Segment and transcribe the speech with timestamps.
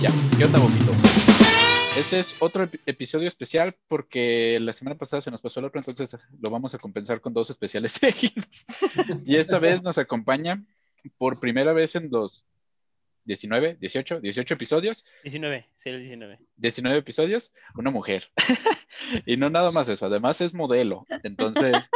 [0.00, 0.92] Ya, ¿qué onda, Bobito?
[1.98, 5.80] Este es otro ep- episodio especial porque la semana pasada se nos pasó el otro,
[5.80, 8.64] entonces lo vamos a compensar con dos especiales seguidos.
[9.24, 10.64] Y esta vez nos acompaña
[11.18, 12.44] por primera vez en los
[13.24, 16.38] 19, 18, 18 episodios, 19, sí, el 19.
[16.56, 18.30] 19 episodios, una mujer.
[19.24, 21.88] Y no nada más eso, además es modelo, entonces,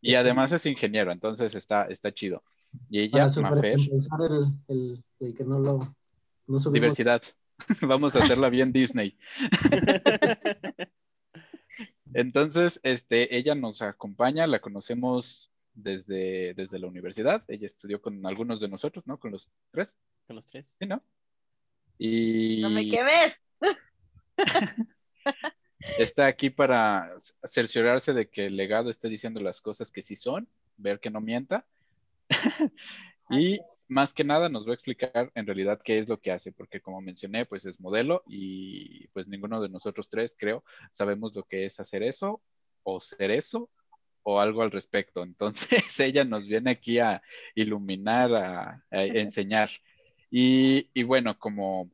[0.00, 2.42] y además es ingeniero, entonces está, está chido.
[2.90, 5.80] Y ella, Para Mafer, el, el, el que no lo
[6.46, 6.96] no subimos.
[6.96, 7.22] diversidad.
[7.82, 9.16] Vamos a hacerla bien Disney.
[12.14, 17.44] Entonces, este, ella nos acompaña, la conocemos desde, desde la universidad.
[17.48, 19.18] Ella estudió con algunos de nosotros, ¿no?
[19.18, 20.74] Con los tres, Con los tres.
[20.78, 21.02] ¿sí, no?
[21.98, 23.40] Y No me quemes.
[25.98, 27.12] está aquí para
[27.44, 31.20] cerciorarse de que el legado esté diciendo las cosas que sí son, ver que no
[31.20, 31.66] mienta.
[33.30, 33.58] y
[33.94, 36.80] más que nada nos va a explicar en realidad qué es lo que hace, porque
[36.80, 41.66] como mencioné, pues es modelo y pues ninguno de nosotros tres, creo, sabemos lo que
[41.66, 42.42] es hacer eso
[42.82, 43.70] o ser eso
[44.22, 45.22] o algo al respecto.
[45.22, 45.68] Entonces
[46.00, 47.22] ella nos viene aquí a
[47.54, 49.70] iluminar, a, a enseñar.
[50.30, 51.90] Y, y bueno, como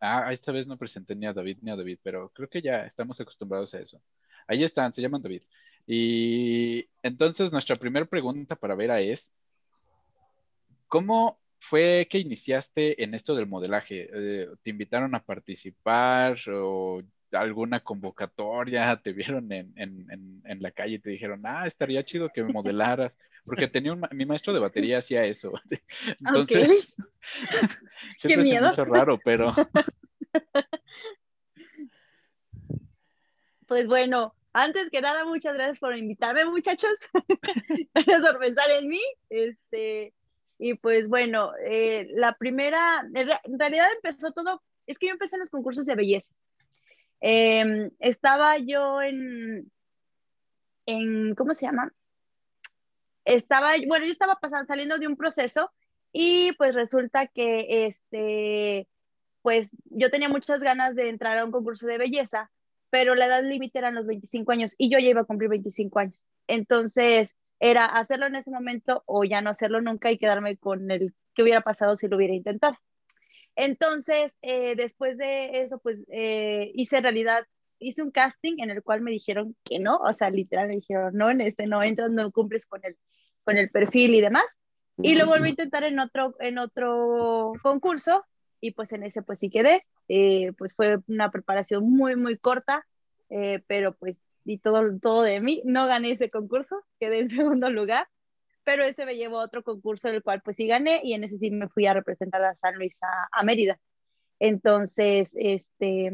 [0.00, 2.84] Ah, esta vez no presenté ni a David ni a David, pero creo que ya
[2.86, 4.00] estamos acostumbrados a eso.
[4.46, 5.42] Ahí están, se llaman David.
[5.86, 9.32] Y entonces nuestra primera pregunta para Vera es,
[10.94, 14.08] ¿cómo fue que iniciaste en esto del modelaje?
[14.14, 19.00] Eh, ¿Te invitaron a participar o alguna convocatoria?
[19.02, 22.44] ¿Te vieron en, en, en, en la calle y te dijeron, ah, estaría chido que
[22.44, 23.18] me modelaras?
[23.44, 25.54] Porque tenía un, mi maestro de batería hacía eso.
[26.20, 26.94] Entonces,
[28.18, 28.70] siempre se me miedo.
[28.72, 29.52] hizo raro, pero...
[33.66, 36.92] Pues bueno, antes que nada, muchas gracias por invitarme, muchachos.
[37.94, 39.00] gracias por pensar en mí.
[39.30, 40.12] Este,
[40.58, 45.12] y pues bueno, eh, la primera, en re- en realidad empezó todo, es que yo
[45.12, 46.32] empecé en los concursos de belleza.
[47.20, 49.70] Em, estaba yo en,
[50.86, 51.92] en, ¿cómo se llama?
[53.24, 55.72] Estaba, bueno, yo estaba pasando, saliendo de un proceso
[56.12, 58.86] y pues resulta que este,
[59.42, 62.50] pues yo tenía muchas ganas de entrar a un concurso de belleza,
[62.90, 65.98] pero la edad límite eran los 25 años y yo ya iba a cumplir 25
[66.00, 66.20] años.
[66.46, 71.14] Entonces era hacerlo en ese momento o ya no hacerlo nunca y quedarme con el
[71.34, 72.76] que hubiera pasado si lo hubiera intentado.
[73.56, 77.44] Entonces, eh, después de eso, pues eh, hice realidad,
[77.78, 81.14] hice un casting en el cual me dijeron que no, o sea, literal me dijeron,
[81.14, 82.96] no, en este no entras, no cumples con el,
[83.44, 84.60] con el perfil y demás.
[85.02, 88.24] Y lo volví a intentar en otro, en otro concurso
[88.60, 89.84] y pues en ese pues sí quedé.
[90.08, 92.86] Eh, pues fue una preparación muy, muy corta,
[93.28, 95.62] eh, pero pues y todo, todo de mí.
[95.64, 98.08] No gané ese concurso, quedé en segundo lugar,
[98.64, 101.24] pero ese me llevó a otro concurso en el cual pues sí gané y en
[101.24, 103.78] ese sí me fui a representar a San Luis, a, a Mérida.
[104.40, 106.10] Entonces, este,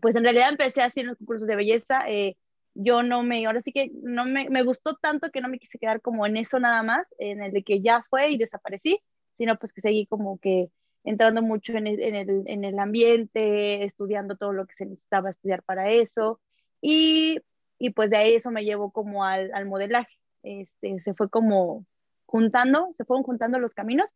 [0.00, 2.08] pues en realidad empecé así en los concursos de belleza.
[2.08, 2.36] eh,
[2.74, 5.78] yo no me, ahora sí que no me, me gustó tanto que no me quise
[5.78, 9.00] quedar como en eso nada más, en el de que ya fue y desaparecí,
[9.36, 10.70] sino pues que seguí como que
[11.04, 15.30] entrando mucho en el, en el, en el ambiente, estudiando todo lo que se necesitaba
[15.30, 16.40] estudiar para eso.
[16.80, 17.40] Y,
[17.78, 20.14] y pues de ahí eso me llevó como al, al modelaje.
[20.42, 21.86] Este, se fue como
[22.26, 24.06] juntando, se fueron juntando los caminos.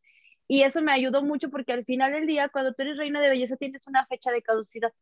[0.47, 3.30] Y eso me ayudó mucho porque al final del día, cuando tú eres reina de
[3.30, 4.92] belleza, tienes una fecha de caducidad.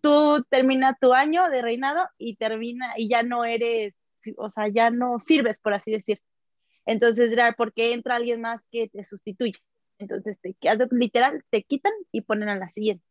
[0.00, 3.94] Tú termina tu año de reinado y termina y ya no eres,
[4.36, 6.20] o sea, ya no sirves, por así decir.
[6.86, 9.58] Entonces era porque entra alguien más que te sustituye.
[9.98, 13.04] Entonces te quedas literal, te quitan y ponen a la siguiente.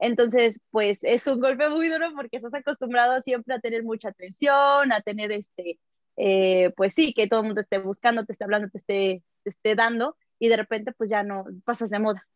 [0.00, 4.92] Entonces, pues es un golpe muy duro porque estás acostumbrado siempre a tener mucha atención,
[4.92, 5.78] a tener este,
[6.16, 9.50] eh, pues sí, que todo el mundo esté buscando, te esté hablando, te esté, te
[9.50, 12.26] esté dando y de repente pues ya no pasas de moda.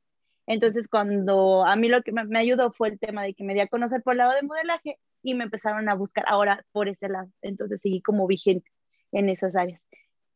[0.47, 3.55] Entonces, cuando a mí lo que me, me ayudó fue el tema de que me
[3.55, 6.89] di a conocer por el lado de modelaje y me empezaron a buscar ahora por
[6.89, 7.31] ese lado.
[7.43, 8.71] Entonces, seguí como vigente
[9.13, 9.83] en esas áreas.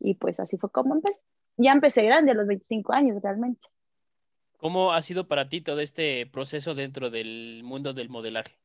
[0.00, 1.20] Y pues así fue como empecé.
[1.58, 3.60] Ya empecé grande a los 25 años realmente.
[4.58, 8.58] ¿Cómo ha sido para ti todo este proceso dentro del mundo del modelaje?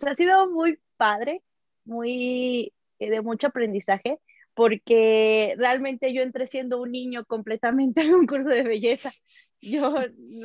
[0.00, 1.42] Sea, ha sido muy padre,
[1.84, 4.18] muy eh, de mucho aprendizaje,
[4.54, 9.12] porque realmente yo entré siendo un niño completamente en un curso de belleza.
[9.60, 9.94] Yo,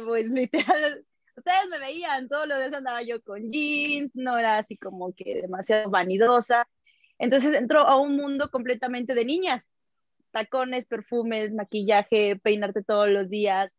[0.06, 1.04] pues, literal,
[1.36, 5.42] ustedes me veían, todos los días andaba yo con jeans, no era así como que
[5.42, 6.68] demasiado vanidosa.
[7.18, 9.74] Entonces entró a un mundo completamente de niñas,
[10.30, 13.72] tacones, perfumes, maquillaje, peinarte todos los días.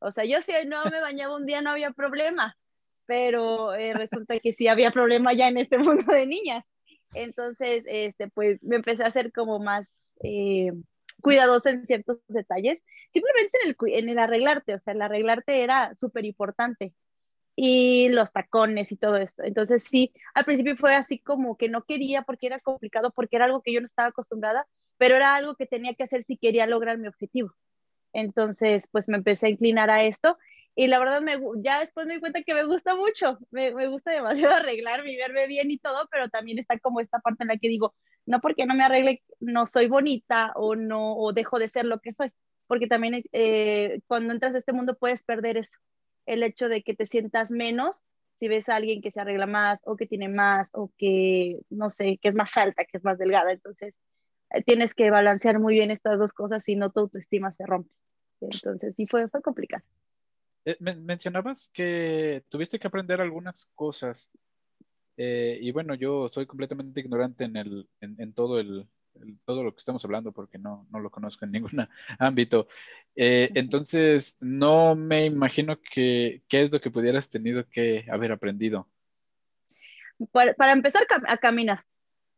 [0.00, 2.56] O sea, yo si no me bañaba un día no había problema,
[3.06, 6.66] pero eh, resulta que sí había problema ya en este mundo de niñas.
[7.14, 10.72] Entonces, este, pues me empecé a hacer como más, eh,
[11.20, 12.82] cuidadosa en ciertos detalles,
[13.12, 16.94] simplemente en el, en el arreglarte, o sea, el arreglarte era súper importante.
[17.56, 19.42] Y los tacones y todo esto.
[19.42, 23.46] Entonces sí, al principio fue así como que no quería porque era complicado, porque era
[23.46, 26.66] algo que yo no estaba acostumbrada, pero era algo que tenía que hacer si quería
[26.66, 27.52] lograr mi objetivo.
[28.12, 30.38] Entonces, pues me empecé a inclinar a esto
[30.74, 33.88] y la verdad me, ya después me di cuenta que me gusta mucho, me, me
[33.88, 37.48] gusta demasiado arreglarme y verme bien y todo, pero también está como esta parte en
[37.48, 37.94] la que digo,
[38.26, 42.00] no porque no me arregle, no soy bonita o no, o dejo de ser lo
[42.00, 42.32] que soy,
[42.66, 45.78] porque también eh, cuando entras a este mundo puedes perder eso,
[46.26, 48.00] el hecho de que te sientas menos
[48.38, 51.90] si ves a alguien que se arregla más o que tiene más o que, no
[51.90, 54.09] sé, que es más alta, que es más delgada, entonces eh,
[54.66, 57.90] tienes que balancear muy bien estas dos cosas si no tu autoestima se rompe.
[58.40, 59.84] Entonces sí fue, fue complicado.
[60.64, 64.30] Eh, men- mencionabas que tuviste que aprender algunas cosas.
[65.16, 68.88] eh, y bueno, yo soy completamente ignorante en el, en, en todo el,
[69.20, 71.72] el- todo lo que estamos hablando porque no, no lo conozco en ningún
[72.18, 72.68] ámbito.
[73.16, 78.88] Eh, entonces, no me imagino que qué es lo que pudieras tenido que haber aprendido.
[80.32, 81.84] para, para empezar a caminar,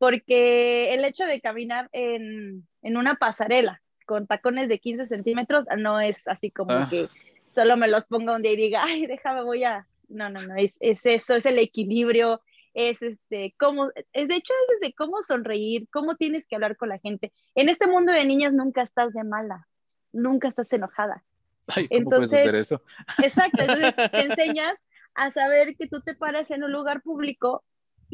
[0.03, 6.01] porque el hecho de caminar en, en una pasarela con tacones de 15 centímetros no
[6.01, 6.89] es así como Ah.
[6.91, 7.09] que
[7.53, 9.87] solo me los ponga un día y diga, ay, déjame, voy a...
[10.09, 12.41] No, no, no, es, es eso, es el equilibrio,
[12.75, 16.89] es este, cómo, es de hecho es desde cómo sonreír, cómo tienes que hablar con
[16.89, 17.33] la gente.
[17.55, 19.69] En este mundo de niñas nunca estás de mala,
[20.13, 21.23] nunca estás enojada.
[21.69, 22.83] Ay, ¿cómo puedes Entonces- hacer eso?
[23.23, 24.83] Exacto, entonces te enseñas
[25.15, 27.63] a saber que tú te paras en un lugar público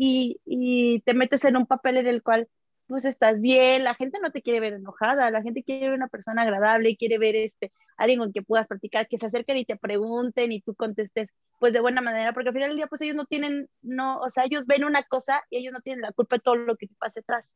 [0.00, 2.48] y, y te metes en un papel en el cual
[2.86, 6.08] pues estás bien, la gente no te quiere ver enojada, la gente quiere ver una
[6.08, 9.76] persona agradable, quiere ver este, alguien con quien puedas practicar, que se acerquen y te
[9.76, 11.28] pregunten y tú contestes
[11.58, 14.30] pues de buena manera, porque al final del día pues ellos no tienen, no, o
[14.30, 16.86] sea, ellos ven una cosa y ellos no tienen la culpa de todo lo que
[16.86, 17.52] te pase atrás.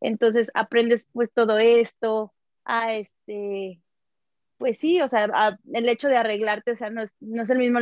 [0.00, 2.34] Entonces aprendes pues todo esto,
[2.64, 3.80] a este,
[4.58, 7.58] pues sí, o sea, el hecho de arreglarte, o sea, no es, no es el
[7.58, 7.78] mismo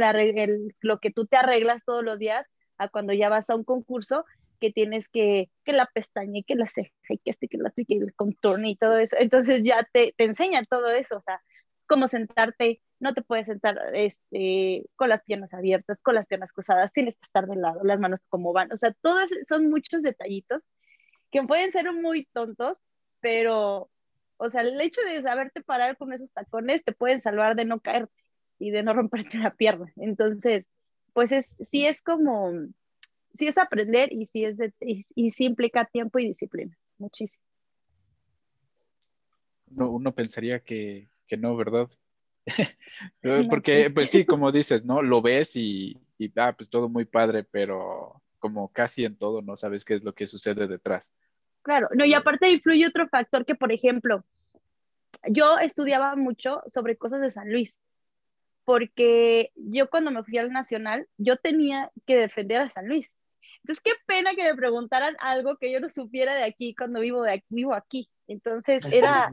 [0.81, 2.47] lo que tú te arreglas todos los días
[2.79, 4.25] a cuando ya vas a un concurso
[4.61, 7.71] que tienes que, que la pestaña y que la ceja y que este, que la
[7.71, 9.17] que el contorno y todo eso.
[9.19, 11.43] Entonces ya te, te enseña todo eso, o sea,
[11.87, 16.93] cómo sentarte, no te puedes sentar este, con las piernas abiertas, con las piernas cruzadas,
[16.93, 20.67] tienes que estar de lado, las manos como van, o sea, todos son muchos detallitos
[21.31, 22.79] que pueden ser muy tontos,
[23.21, 23.91] pero,
[24.37, 27.81] o sea, el hecho de saberte parar con esos tacones te pueden salvar de no
[27.81, 28.15] caerte
[28.59, 29.93] y de no romperte la pierna.
[29.97, 30.65] Entonces,
[31.15, 32.53] pues es, sí es como,
[33.35, 37.43] sí es aprender y sí, es de- y, y sí implica tiempo y disciplina, muchísimo.
[39.71, 41.89] Uno, uno pensaría que, que no, ¿verdad?
[43.51, 45.01] Porque, pues sí, como dices, ¿no?
[45.03, 49.57] Lo ves y, y ah, pues todo muy padre, pero como casi en todo no
[49.57, 51.13] sabes qué es lo que sucede detrás.
[51.63, 54.23] Claro, no, y aparte influye otro factor que, por ejemplo,
[55.29, 57.79] yo estudiaba mucho sobre cosas de San Luis,
[58.65, 63.13] porque yo cuando me fui al Nacional, yo tenía que defender a San Luis.
[63.59, 67.23] Entonces, qué pena que me preguntaran algo que yo no supiera de aquí cuando vivo,
[67.23, 68.09] de aquí, vivo aquí.
[68.27, 69.31] Entonces, era,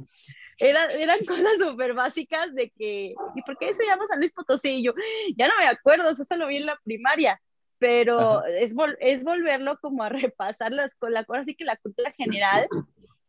[0.60, 4.69] era, eran cosas súper básicas de que, ¿y por qué se llama San Luis Potosí?
[4.75, 4.94] Y yo,
[5.38, 7.42] ya no me acuerdo, eso solo vi en la primaria,
[7.80, 11.77] pero es, vol- es volverlo como a repasar las, con la cosa, así que la
[11.77, 12.68] cultura general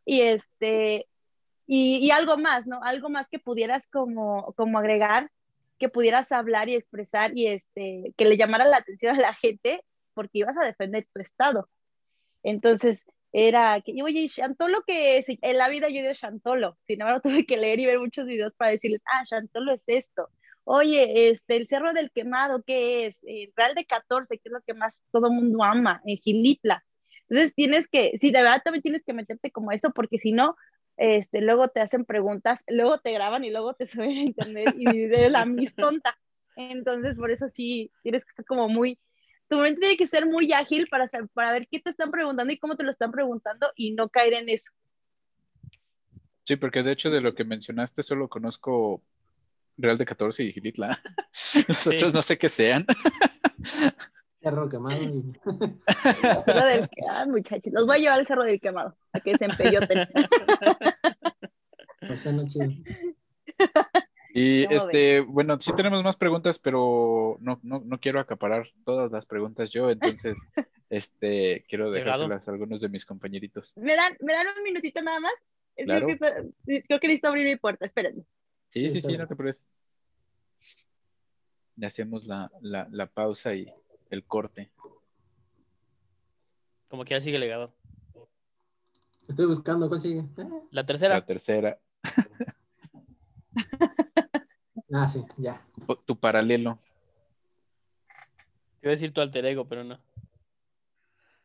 [0.05, 1.07] y este,
[1.67, 2.83] y, y algo más, ¿no?
[2.83, 5.31] Algo más que pudieras como, como agregar,
[5.79, 9.85] que pudieras hablar y expresar y este, que le llamara la atención a la gente
[10.15, 11.69] porque ibas a defender tu estado.
[12.43, 13.03] Entonces,
[13.33, 15.27] era que, oye, Chantolo, que es?
[15.29, 18.55] En la vida yo digo Chantolo, sin embargo tuve que leer y ver muchos videos
[18.55, 20.29] para decirles, ah, Chantolo es esto.
[20.65, 23.21] Oye, este, el Cerro del Quemado, ¿qué es?
[23.25, 26.85] El Real de 14, que es lo que más todo mundo ama, en Gilitla.
[27.29, 30.57] Entonces tienes que, sí, de verdad también tienes que meterte como esto, porque si no,
[30.97, 35.07] este, luego te hacen preguntas, luego te graban y luego te suben a internet y
[35.07, 36.19] de la mis tonta.
[36.57, 39.01] Entonces, por eso sí, tienes que estar como muy,
[39.49, 42.53] tu mente tiene que ser muy ágil para, saber- para ver qué te están preguntando
[42.53, 44.73] y cómo te lo están preguntando y no caer en eso.
[46.45, 49.03] Sí, porque de hecho de lo que mencionaste solo conozco
[49.79, 51.01] Real de 14 y Gilitla.
[51.69, 52.13] Los otros Sí.
[52.13, 52.85] no sé qué sean.
[54.43, 55.23] Cerro quemado y
[56.45, 59.37] cerro del que- ah, muchachos, los voy a llevar al cerro del quemado, a que
[59.39, 60.09] se empelloten.
[62.07, 62.71] pues chido.
[64.35, 69.13] Y ¿Cómo este, bueno, sí tenemos más preguntas, pero no, no, no quiero acaparar todas
[69.13, 70.37] las preguntas yo, entonces
[70.91, 73.73] este quiero dejárselas a algunos de mis compañeritos.
[73.77, 75.35] ¿Me dan, ¿Me dan un minutito nada más?
[75.77, 76.07] Es Claro.
[76.07, 76.19] creo
[76.67, 78.25] que, creo que necesito abrir mi puerta, espérenme.
[78.71, 79.67] Sí, Sí, sí, no te preocupes.
[81.77, 83.73] Le hacemos la, la, la pausa y
[84.13, 84.71] el corte.
[86.89, 87.73] Como que ya sigue legado.
[89.27, 90.21] Estoy buscando, ¿cuál sigue?
[90.21, 91.15] Eh, La tercera.
[91.15, 91.79] La tercera.
[94.95, 95.67] Ah, sí, ya.
[96.05, 96.79] Tu paralelo.
[98.79, 99.99] Te iba a decir tu alter ego, pero no.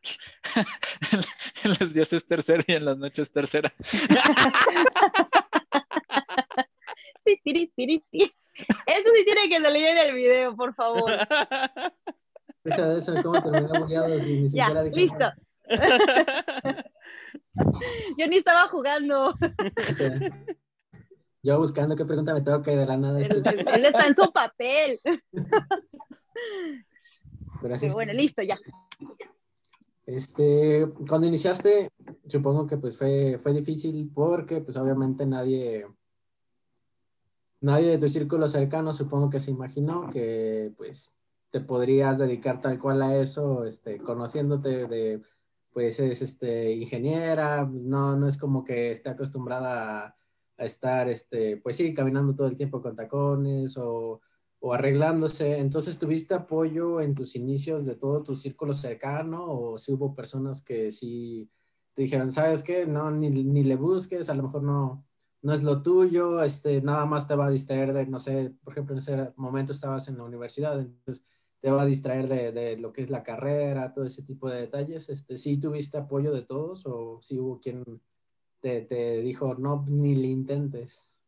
[1.64, 3.72] en los días es tercero y en las noches tercera.
[8.86, 11.10] Eso sí tiene que salir en el video, por favor.
[12.68, 15.32] Deja de eso, cómo terminar bugueados y ni Ya, dije listo.
[18.18, 19.34] Yo ni estaba jugando.
[21.42, 23.20] Yo buscando qué pregunta me toca y de la nada.
[23.20, 25.00] Él, está en su papel.
[27.60, 27.94] Pero así Pero es.
[27.94, 28.58] bueno, listo, ya.
[30.06, 31.90] Este, cuando iniciaste,
[32.26, 35.86] supongo que pues fue, fue difícil porque pues obviamente nadie,
[37.60, 41.14] nadie de tu círculo cercano supongo que se imaginó que pues
[41.50, 45.22] te podrías dedicar tal cual a eso, este, conociéndote de,
[45.72, 50.16] pues es este, ingeniera, no, no es como que esté acostumbrada a,
[50.58, 54.20] a estar, este, pues sí, caminando todo el tiempo con tacones o
[54.60, 55.58] o arreglándose.
[55.58, 60.62] Entonces, ¿tuviste apoyo en tus inicios de todo tu círculo cercano o si hubo personas
[60.62, 61.50] que sí
[61.94, 65.04] te dijeron, sabes qué, no, ni, ni le busques, a lo mejor no,
[65.42, 68.72] no es lo tuyo, este, nada más te va a distraer de, no sé, por
[68.72, 71.24] ejemplo, en ese momento estabas en la universidad, entonces
[71.60, 74.60] te va a distraer de, de lo que es la carrera, todo ese tipo de
[74.60, 75.08] detalles.
[75.08, 77.84] Este, ¿Sí tuviste apoyo de todos o sí hubo quien
[78.60, 81.18] te, te dijo, no, ni le intentes?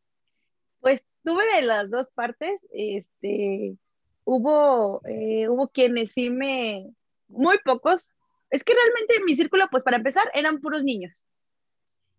[0.79, 2.65] Pues tuve de las dos partes.
[2.71, 3.75] Este,
[4.23, 6.93] hubo, eh, hubo quienes sí me,
[7.27, 8.11] muy pocos.
[8.49, 11.25] Es que realmente en mi círculo, pues para empezar, eran puros niños.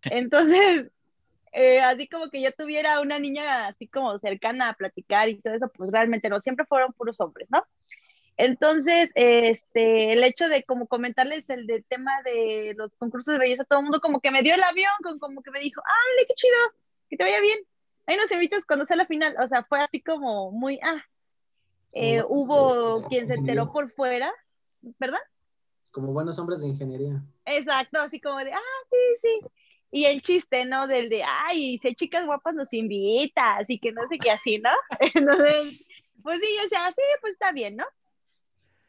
[0.03, 0.91] Entonces,
[1.53, 5.55] eh, así como que yo tuviera una niña así como cercana a platicar y todo
[5.55, 7.63] eso, pues realmente no, siempre fueron puros hombres, ¿no?
[8.37, 13.65] Entonces, este, el hecho de como comentarles el del tema de los concursos de belleza,
[13.65, 16.25] todo el mundo como que me dio el avión, con, como que me dijo, ¡ay,
[16.27, 16.57] qué chido!
[17.11, 17.59] Que te vaya bien.
[18.07, 19.37] Ahí nos invitas cuando sea la final.
[19.43, 21.05] O sea, fue así como muy, ah,
[21.93, 24.33] eh, hubo buenos quien se enteró por fuera,
[24.99, 25.21] ¿verdad?
[25.91, 27.23] Como buenos hombres de ingeniería.
[27.45, 28.61] Exacto, así como de, ah,
[28.91, 29.41] sí, sí.
[29.91, 30.87] Y el chiste, ¿no?
[30.87, 34.59] Del de, ay, si hay chicas guapas nos invitas y que no sé qué así,
[34.59, 34.71] ¿no?
[35.15, 35.87] Entonces,
[36.23, 37.85] pues sí, yo decía, sí, pues está bien, ¿no?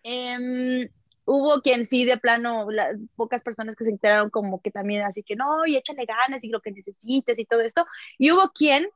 [0.03, 0.89] Em,
[1.25, 5.23] hubo quien sí, de plano, la- pocas personas que se enteraron como que también, así
[5.23, 7.85] que no, y échale ganas y lo que necesites y todo esto.
[8.17, 8.89] Y hubo quien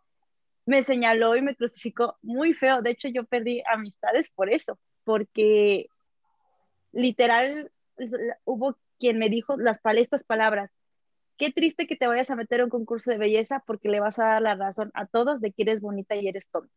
[0.66, 2.82] me señaló y me crucificó muy feo.
[2.82, 5.88] De hecho, yo perdí amistades por eso, porque
[6.92, 7.72] literal
[8.46, 10.80] hubo quien me dijo las estas palabras.
[11.38, 14.20] Qué triste que te vayas a meter a un concurso de belleza porque le vas
[14.20, 16.74] a dar la razón a todos de que eres bonita y eres tonta.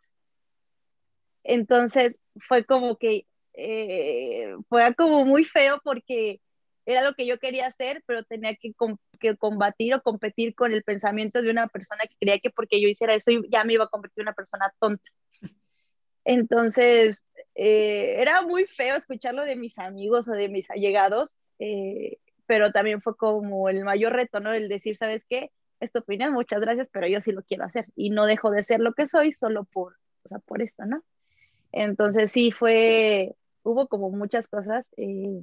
[1.45, 2.17] Entonces
[2.49, 6.41] fue como que eh, fue como muy feo porque
[6.87, 10.73] era lo que yo quería hacer, pero tenía que, com- que combatir o competir con
[10.73, 13.85] el pensamiento de una persona que creía que porque yo hiciera eso ya me iba
[13.85, 15.05] a convertir en una persona tonta.
[16.25, 17.23] Entonces,
[17.55, 23.01] eh, era muy feo escucharlo de mis amigos o de mis allegados, eh, pero también
[23.03, 24.53] fue como el mayor reto, ¿no?
[24.53, 25.51] El decir, ¿sabes qué?
[25.81, 28.63] Es tu opinión, muchas gracias, pero yo sí lo quiero hacer y no dejo de
[28.63, 31.03] ser lo que soy solo por, o sea, por esto, ¿no?
[31.73, 35.43] Entonces sí fue, hubo como muchas cosas, eh,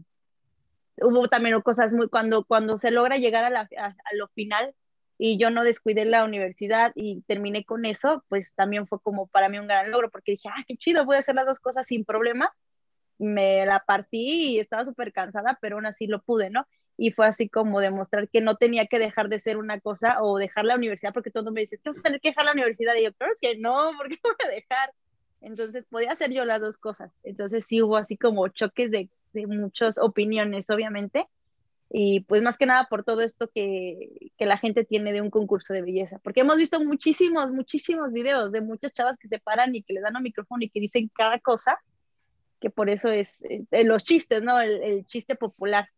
[0.98, 4.74] hubo también cosas muy, cuando, cuando se logra llegar a, la, a, a lo final
[5.18, 9.50] y yo no descuidé la universidad y terminé con eso, pues también fue como para
[9.50, 11.88] mí un gran logro, porque dije, ah, qué chido, voy a hacer las dos cosas
[11.88, 12.54] sin problema.
[13.18, 16.68] Me la partí y estaba súper cansada, pero aún así lo pude, ¿no?
[16.98, 20.38] Y fue así como demostrar que no tenía que dejar de ser una cosa o
[20.38, 22.54] dejar la universidad, porque todo me dice, es que vas a tener que dejar la
[22.54, 22.96] universidad.
[22.96, 24.94] Y yo, creo que no, ¿por qué voy a dejar?
[25.42, 27.12] Entonces podía hacer yo las dos cosas.
[27.24, 31.28] Entonces sí hubo así como choques de, de muchas opiniones, obviamente.
[31.90, 35.30] Y pues más que nada por todo esto que, que, la gente tiene de un
[35.30, 36.20] concurso de belleza.
[36.20, 40.04] Porque hemos visto muchísimos, muchísimos videos de muchas chavas que se paran y que les
[40.04, 41.80] dan un micrófono y que dicen cada cosa,
[42.60, 44.60] que por eso es eh, los chistes, ¿no?
[44.60, 45.90] El, el, chiste popular.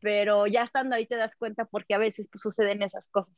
[0.00, 3.36] Pero ya estando ahí te das cuenta porque a veces pues, suceden esas cosas.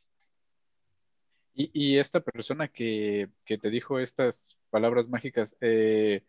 [1.73, 6.23] Y, esta persona que, que, te dijo estas palabras mágicas, eh,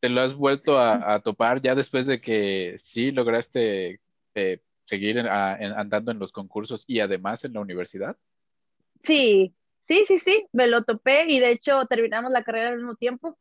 [0.00, 4.00] ¿te lo has vuelto a, topar ya después de que sí lograste
[4.34, 8.16] eh, seguir andando en los concursos y además en la universidad?
[9.04, 9.54] Sí,
[9.86, 13.38] sí, sí, sí, me lo topé y de hecho terminamos la carrera al mismo tiempo.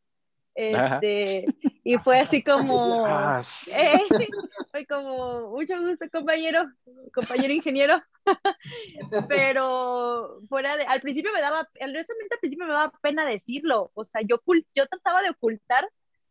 [0.61, 1.45] Este,
[1.85, 3.07] y fue así como,
[3.77, 4.27] eh,
[4.71, 6.69] fue como, mucho gusto compañero,
[7.13, 8.01] compañero ingeniero,
[9.29, 14.03] pero fuera de, al principio me daba, honestamente al principio me daba pena decirlo, o
[14.03, 14.41] sea, yo,
[14.75, 15.87] yo trataba de ocultar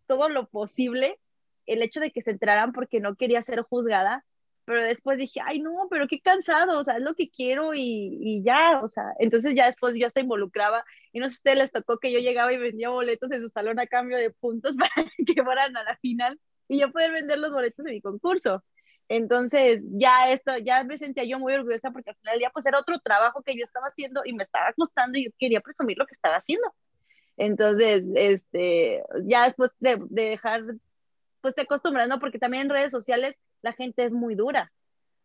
[0.07, 1.19] todo lo posible,
[1.65, 4.27] el hecho de que se enteraran porque no quería ser juzgada,
[4.69, 8.19] pero después dije, ay, no, pero qué cansado, o sea, es lo que quiero y,
[8.21, 11.59] y ya, o sea, entonces ya después yo se involucraba y no sé si ustedes
[11.59, 14.77] les tocó que yo llegaba y vendía boletos en su salón a cambio de puntos
[14.77, 14.93] para
[15.27, 18.63] que fueran a la final y yo poder vender los boletos en mi concurso.
[19.09, 22.67] Entonces, ya esto, ya me sentía yo muy orgullosa porque al final del día, pues
[22.67, 25.97] era otro trabajo que yo estaba haciendo y me estaba costando y yo quería presumir
[25.97, 26.75] lo que estaba haciendo.
[27.39, 30.63] Entonces, este, ya después de, de dejar,
[31.41, 34.73] pues te acostumbrando porque también en redes sociales la gente es muy dura.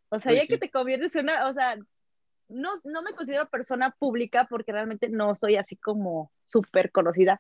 [0.09, 0.49] O sea, Uy, ya sí.
[0.49, 1.77] que te conviertes en una, o sea,
[2.49, 7.39] no, no me considero persona pública porque realmente no soy así como súper conocida,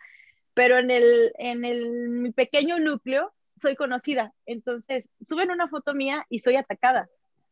[0.53, 4.33] pero en el, en el mi pequeño núcleo soy conocida.
[4.45, 7.09] Entonces, suben una foto mía y soy atacada.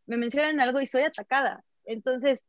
[0.07, 1.63] Me mencionan algo y soy atacada.
[1.85, 2.43] Entonces,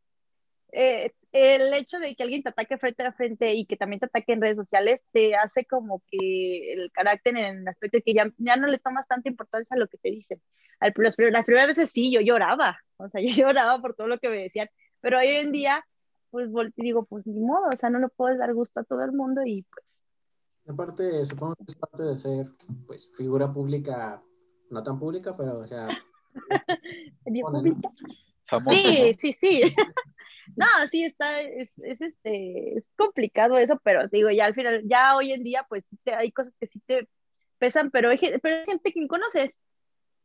[0.73, 4.07] eh, el hecho de que alguien te ataque frente a frente y que también te
[4.07, 8.15] ataque en redes sociales te hace como que el carácter en el aspecto de que
[8.15, 10.41] ya, ya no le tomas tanta importancia a lo que te dicen.
[10.81, 14.19] Al, los, las primeras veces sí, yo lloraba, o sea, yo lloraba por todo lo
[14.19, 14.69] que me decían,
[15.01, 15.85] pero hoy en día,
[16.31, 19.13] pues digo, pues ni modo, o sea, no le puedes dar gusto a todo el
[19.13, 19.87] mundo y pues
[20.69, 22.47] Aparte, supongo que es parte de ser,
[22.87, 24.23] pues, figura pública,
[24.71, 25.89] no tan pública, pero, o sea,
[27.27, 27.81] bien Pone, ¿no?
[27.81, 27.91] pública.
[28.47, 29.63] Famoso, Sí, sí, sí.
[30.57, 35.17] No, sí está, es, es, este, es complicado eso, pero digo, ya al final, ya
[35.17, 37.09] hoy en día, pues te- hay cosas que sí te
[37.59, 39.53] pesan, pero hay, pero hay gente que conoces.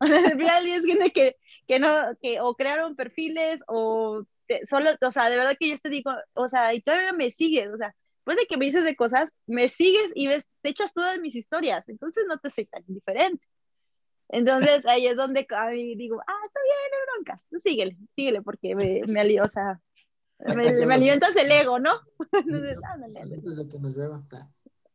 [0.00, 1.90] Es gente que, que no,
[2.22, 4.24] que o crearon perfiles o
[4.66, 7.68] solo, o sea, de verdad que yo te digo, o sea, y todavía me sigues,
[7.72, 10.92] o sea, después de que me dices de cosas, me sigues y ves, te echas
[10.92, 13.44] todas mis historias, entonces no te soy tan indiferente.
[14.30, 18.42] Entonces ahí es donde a mí digo, ah, está bien, no bronca, tú síguele, síguele,
[18.42, 19.80] porque me, me, o sea,
[20.40, 21.92] me, me alimentas el ego, ¿no?
[22.32, 24.48] Entonces, pues, antes de que nos llueva, ah,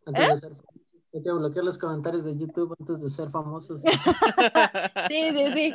[0.05, 3.83] antes de ser famosos, hay que bloquear los comentarios de YouTube antes de ser famosos.
[5.07, 5.73] Sí, sí, sí,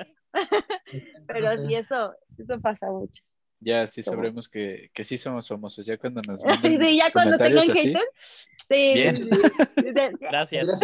[1.26, 3.22] pero sí, eso, eso pasa mucho.
[3.60, 4.16] Ya sí ¿Cómo?
[4.16, 5.84] sabremos que, que sí somos famosos.
[5.84, 9.16] Ya cuando nos Sí, manden ya cuando tengan así, haters, sí, Bien.
[9.16, 10.16] sí, sí, sí, sí.
[10.20, 10.80] Gracias.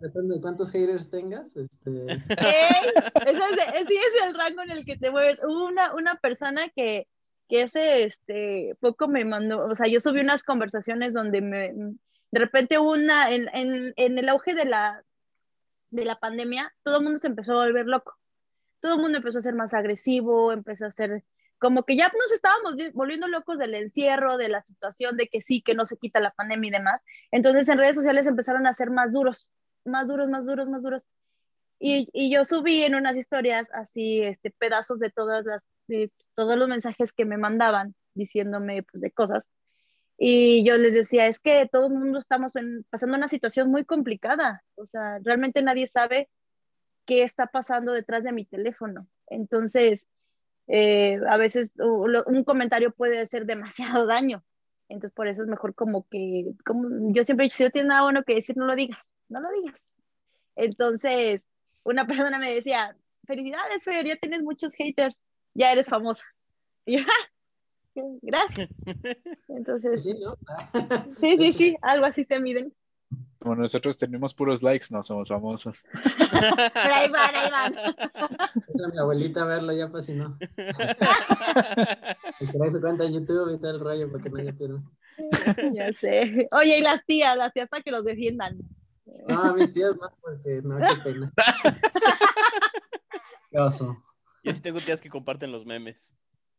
[0.00, 1.56] Depende de cuántos haters tengas.
[1.56, 2.92] Este, Ey,
[3.26, 5.40] ese es, sí es el rango en el que te mueves.
[5.44, 7.06] Hubo una, una persona que,
[7.50, 11.72] que ese este, poco me mandó, o sea, yo subí unas conversaciones donde me,
[12.30, 15.04] de repente una, en, en, en el auge de la,
[15.90, 18.16] de la pandemia, todo el mundo se empezó a volver loco.
[18.80, 21.24] Todo el mundo empezó a ser más agresivo, empezó a ser
[21.58, 25.42] como que ya nos estábamos vi- volviendo locos del encierro, de la situación de que
[25.42, 27.02] sí, que no se quita la pandemia y demás.
[27.30, 29.48] Entonces en redes sociales empezaron a ser más duros,
[29.84, 31.04] más duros, más duros, más duros.
[31.80, 36.58] Y, y yo subí en unas historias así, este, pedazos de todas las, de todos
[36.58, 39.48] los mensajes que me mandaban diciéndome pues, de cosas.
[40.18, 43.84] Y yo les decía, es que todo el mundo estamos en- pasando una situación muy
[43.86, 44.62] complicada.
[44.76, 46.28] O sea, realmente nadie sabe
[47.06, 49.08] qué está pasando detrás de mi teléfono.
[49.28, 50.06] Entonces,
[50.68, 54.44] eh, a veces un comentario puede hacer demasiado daño.
[54.88, 57.88] Entonces, por eso es mejor como que, como yo siempre he dicho, si no tienes
[57.88, 59.76] nada bueno que decir, no lo digas, no lo digas.
[60.56, 61.48] Entonces,
[61.84, 65.18] una persona me decía, felicidades, Fer, ya tienes muchos haters,
[65.54, 66.24] ya eres famosa.
[66.86, 68.68] Y yo, "Ah, gracias.
[68.84, 70.36] pues Entonces, sí, ¿no?
[71.20, 72.72] sí, sí, sí, algo así se miden.
[73.38, 75.84] como nosotros tenemos puros likes, no somos famosos.
[76.72, 77.74] Pero ahí van, ahí van.
[78.72, 80.38] Esa mi abuelita a verlo ya, pues si no.
[82.40, 84.54] Y crear su cuenta en YouTube y todo el rollo para que no haya.
[85.72, 86.48] Ya sé.
[86.52, 88.58] Oye, y las tías, las tías para que los defiendan.
[89.28, 91.32] No, mis tías no, porque no, qué pena.
[93.50, 93.96] Qué oso.
[94.44, 96.14] Yo sí tengo tías que comparten los memes.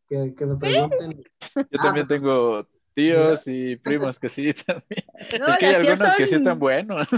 [0.10, 1.24] Que, que me pregunten.
[1.56, 1.84] Yo Ah.
[1.84, 5.06] también tengo tíos y primos que sí también.
[5.40, 7.08] No, es que hay algunos que sí están buenos.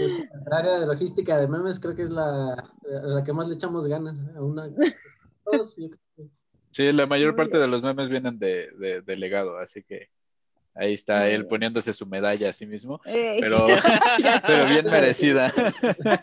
[0.00, 3.48] Es que nuestra área de logística de memes creo que es la, la que más
[3.48, 4.18] le echamos ganas.
[4.20, 4.32] ¿eh?
[4.36, 4.68] A una,
[5.44, 6.30] todos, yo creo que-
[6.70, 10.10] Sí, la mayor parte de los memes vienen de, de, de legado, así que
[10.76, 13.66] ahí está él poniéndose su medalla a sí mismo, pero,
[14.68, 15.52] bien merecida.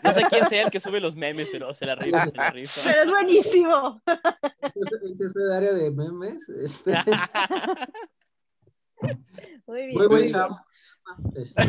[0.02, 2.50] No sé quién sea el que sube los memes, pero se la rifa, se la
[2.50, 2.80] rifa.
[2.84, 4.02] Pero es buenísimo.
[4.06, 6.48] el jefe de área de memes.
[6.48, 6.92] Este,
[9.66, 9.94] Muy bien.
[9.94, 10.60] muy buen chavo.
[11.34, 11.62] Este,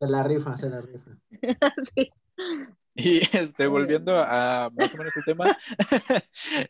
[0.00, 1.10] se la rifa, se la rifa.
[1.94, 2.10] Sí.
[2.94, 5.58] Y este, volviendo a más o menos el tema,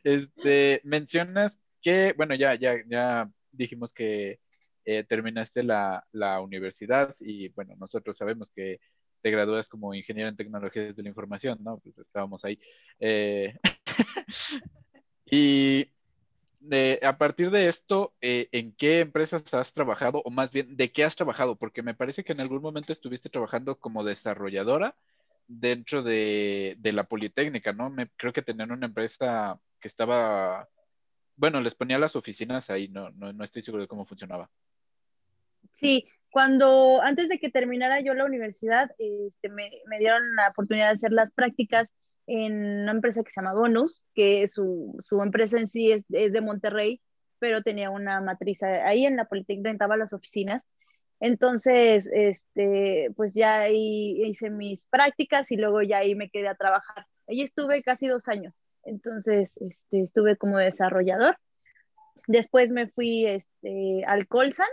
[0.05, 4.41] este, mencionas que, bueno, ya, ya, ya dijimos que
[4.85, 8.81] eh, terminaste la, la universidad y bueno, nosotros sabemos que
[9.23, 11.79] te gradúas como ingeniero en tecnologías de la información, ¿no?
[11.81, 12.59] Pues estábamos ahí.
[13.01, 13.55] Eh,
[15.27, 15.89] y
[16.61, 20.93] de- a partir de esto, eh, ¿en qué empresas has trabajado o más bien, de
[20.93, 21.57] qué has trabajado?
[21.59, 24.97] Porque me parece que en algún momento estuviste trabajando como desarrolladora
[25.49, 27.91] dentro de, de la Politécnica, ¿no?
[27.91, 30.69] Me, creo que tenían una empresa que estaba,
[31.41, 34.51] bueno, les ponía las oficinas ahí, no, no, no estoy seguro de cómo funcionaba.
[35.77, 40.89] Sí, cuando antes de que terminara yo la universidad, este, me, me, dieron la oportunidad
[40.89, 41.95] de hacer las prácticas
[42.27, 46.31] en una empresa que se llama Bonus, que su, su empresa en sí es, es,
[46.35, 47.01] de Monterrey,
[47.39, 50.67] pero tenía una matriz ahí en la Politécnica, estaba las oficinas.
[51.21, 56.55] Entonces, este, pues ya ahí hice mis prácticas y luego ya ahí me quedé a
[56.55, 57.07] trabajar.
[57.27, 58.53] Ahí estuve casi dos años.
[58.85, 61.37] Entonces, este, estuve como desarrollador.
[62.27, 64.69] Después me fui este, al Colsan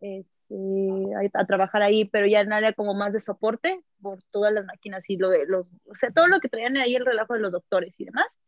[0.00, 4.64] este, a, trabajar ahí, pero ya en área como más de soporte por todas las
[4.66, 7.40] máquinas y lo de los, o sea, todo lo que traían ahí el relajo de
[7.40, 8.40] los doctores y demás.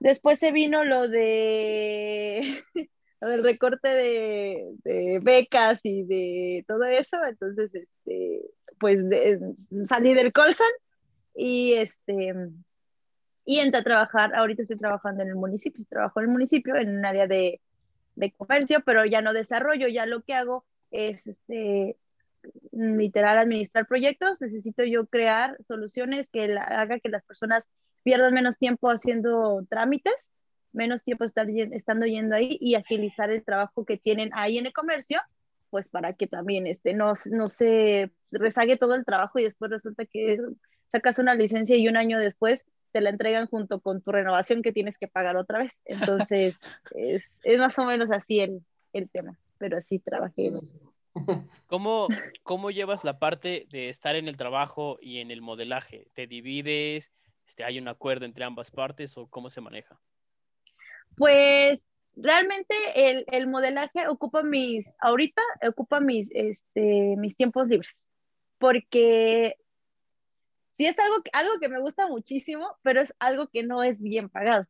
[0.00, 2.42] Después se vino lo de
[3.20, 8.42] del recorte de, becas y de todo eso, entonces, este,
[8.78, 8.98] pues
[9.86, 10.70] salí del Colsan
[11.34, 12.34] y este,
[13.46, 16.98] y entré a trabajar, ahorita estoy trabajando en el municipio, trabajo en el municipio en
[16.98, 17.62] un área de,
[18.16, 21.96] de comercio, pero ya no desarrollo, ya lo que hago es, este,
[22.72, 27.64] literal, administrar proyectos, necesito yo crear soluciones que la, haga que las personas
[28.02, 30.14] pierdan menos tiempo haciendo trámites
[30.76, 34.72] menos tiempo estar estando yendo ahí y agilizar el trabajo que tienen ahí en el
[34.72, 35.20] comercio,
[35.70, 40.04] pues para que también este, no, no se rezague todo el trabajo y después resulta
[40.04, 40.38] que
[40.92, 42.64] sacas una licencia y un año después
[42.96, 45.78] te la entregan junto con tu renovación que tienes que pagar otra vez.
[45.84, 46.56] Entonces,
[46.94, 50.52] es, es, más o menos así el, el tema, pero así trabajé.
[51.66, 52.08] ¿Cómo,
[52.42, 56.08] ¿Cómo llevas la parte de estar en el trabajo y en el modelaje?
[56.14, 57.12] ¿Te divides?
[57.46, 60.00] Este, ¿Hay un acuerdo entre ambas partes o cómo se maneja?
[61.18, 68.00] Pues realmente el, el, modelaje ocupa mis, ahorita ocupa mis, este, mis tiempos libres,
[68.56, 69.56] porque
[70.76, 74.28] sí es algo, algo que me gusta muchísimo, pero es algo que no es bien
[74.28, 74.66] pagado,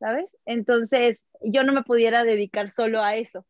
[0.00, 0.26] ¿sabes?
[0.46, 3.46] Entonces yo no me pudiera dedicar solo a eso.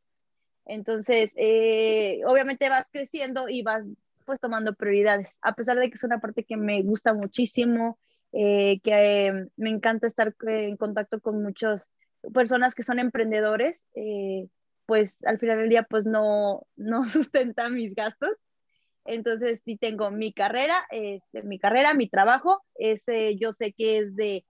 [0.66, 3.84] Entonces, eh, obviamente vas creciendo y vas
[4.24, 7.98] pues tomando prioridades, a pesar de que es una parte que me gusta muchísimo,
[8.32, 11.82] eh, que eh, me encanta estar en contacto con muchos
[12.32, 14.48] personas que son emprendedores, eh,
[14.86, 18.46] pues al final del día pues no, no sustenta mis gastos.
[19.04, 24.16] Entonces sí tengo mi carrera, este, mi carrera, mi trabajo, ese yo sé que es
[24.16, 24.44] de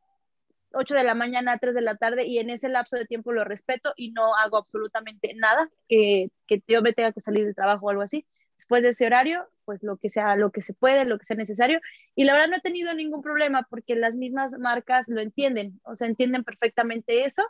[0.75, 3.33] 8 de la mañana a 3 de la tarde y en ese lapso de tiempo
[3.33, 7.55] lo respeto y no hago absolutamente nada que, que yo me tenga que salir del
[7.55, 8.27] trabajo o algo así.
[8.57, 11.37] Después de ese horario, pues lo que sea, lo que se puede, lo que sea
[11.37, 11.81] necesario.
[12.15, 15.97] Y la verdad no he tenido ningún problema porque las mismas marcas lo entienden, o
[15.97, 17.43] sea, entienden perfectamente eso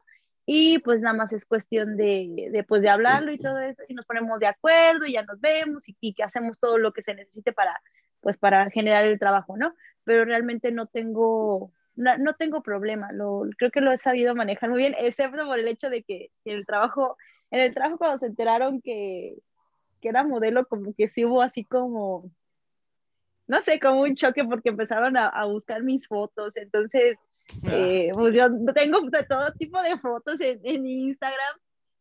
[0.46, 3.94] y pues nada más es cuestión de, de, pues, de hablarlo y todo eso y
[3.94, 7.02] nos ponemos de acuerdo y ya nos vemos y, y, que hacemos todo lo que
[7.02, 7.80] se necesite para
[8.20, 9.74] pues para generar el trabajo, ¿no?
[10.04, 14.70] Pero realmente no tengo no, no tengo problema, lo, creo que lo he sabido manejar
[14.70, 17.16] muy bien, excepto por el hecho de que en el trabajo,
[17.50, 19.36] en el trabajo cuando se enteraron que,
[20.00, 22.30] que era modelo, como que sí hubo así como,
[23.46, 27.18] no sé, como un choque porque empezaron a, a buscar mis fotos, entonces
[27.64, 31.58] eh, pues yo tengo de todo tipo de fotos en, en, Instagram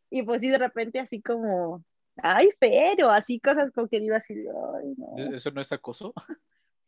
[0.09, 1.83] y pues sí de repente así como,
[2.17, 5.17] ay, pero así cosas como que digo así, ay, no.
[5.17, 6.13] ¿E-, ¿Eso no es acoso?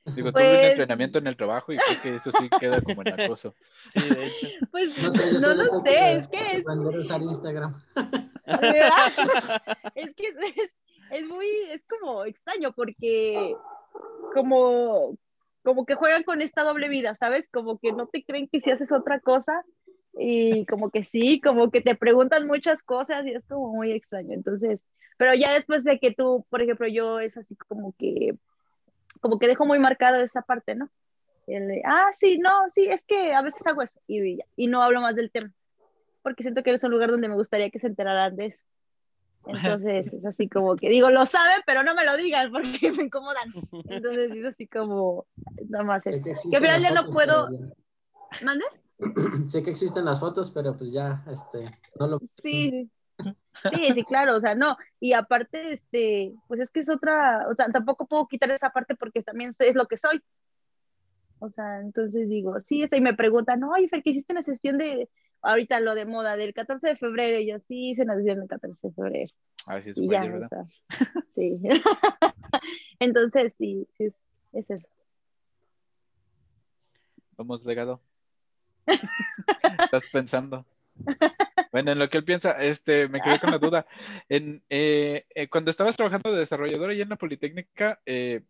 [0.06, 0.46] Digo, pues...
[0.46, 3.56] tuve un entrenamiento en el trabajo y creo que eso sí queda como en acoso.
[3.94, 4.48] Sí, de hecho.
[4.70, 6.66] Pues no, sé, no lo sé, que es que es...
[6.68, 7.82] usar Instagram.
[9.96, 10.36] es que es,
[11.10, 13.56] es muy, es como extraño porque
[14.34, 15.18] como
[15.64, 17.50] como que juegan con esta doble vida, ¿sabes?
[17.50, 19.64] Como que no te creen que si haces otra cosa
[20.14, 24.34] y como que sí, como que te preguntan muchas cosas y es como muy extraño.
[24.34, 24.80] Entonces,
[25.18, 28.36] pero ya después de que tú, por ejemplo, yo es así como que,
[29.22, 30.90] como que dejo muy marcado esa parte, ¿no?
[31.48, 35.02] El ah, sí, no, sí, es que a veces hago eso y, y no hablo
[35.02, 35.52] más del tema,
[36.22, 38.64] porque siento que es un lugar donde me gustaría que se enteraran de eso.
[39.46, 43.04] Entonces es así como que digo, lo saben, pero no me lo digan porque me
[43.04, 43.50] incomodan.
[43.90, 45.26] Entonces es así como,
[45.68, 46.22] nada más es.
[46.22, 47.50] Que, que al final ya no puedo.
[48.44, 48.66] ¿Mande?
[49.48, 52.20] Sé que existen las fotos, pero pues ya, este, no lo.
[52.42, 52.90] Sí,
[53.76, 54.78] sí, sí, claro, o sea, no.
[55.00, 58.96] Y aparte, este, pues es que es otra, o sea, tampoco puedo quitar esa parte
[58.96, 60.22] porque también es lo que soy.
[61.40, 64.78] O sea, entonces digo, sí, este, y me preguntan, oye, Fer, que hiciste una sesión
[64.78, 65.10] de,
[65.44, 68.48] ahorita lo de moda del 14 de febrero, y yo sí hice una sesión el
[68.48, 69.34] 14 de febrero.
[69.66, 70.50] Ah, sí, es y ya, ¿verdad?
[70.52, 71.60] O sea, sí.
[73.00, 74.14] Entonces, sí, sí, es,
[74.54, 74.88] es eso.
[77.38, 78.02] Vamos, legado.
[79.80, 80.66] Estás pensando.
[81.72, 83.86] Bueno, en lo que él piensa, este, me quedé con la duda.
[84.30, 88.44] En, eh, eh, cuando estabas trabajando de desarrollador ahí en la Politécnica, eh,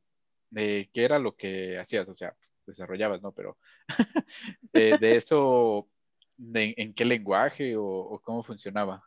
[0.53, 2.09] ¿qué era lo que hacías?
[2.09, 3.31] O sea, desarrollabas, ¿no?
[3.31, 3.57] Pero
[4.73, 5.87] de eso,
[6.37, 9.03] de- ¿en qué lenguaje o, o cómo funcionaba?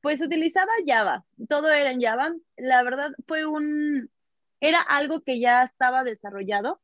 [0.00, 2.34] Pues utilizaba Java, todo era en Java.
[2.56, 4.10] La verdad fue un,
[4.60, 6.80] era algo que ya estaba desarrollado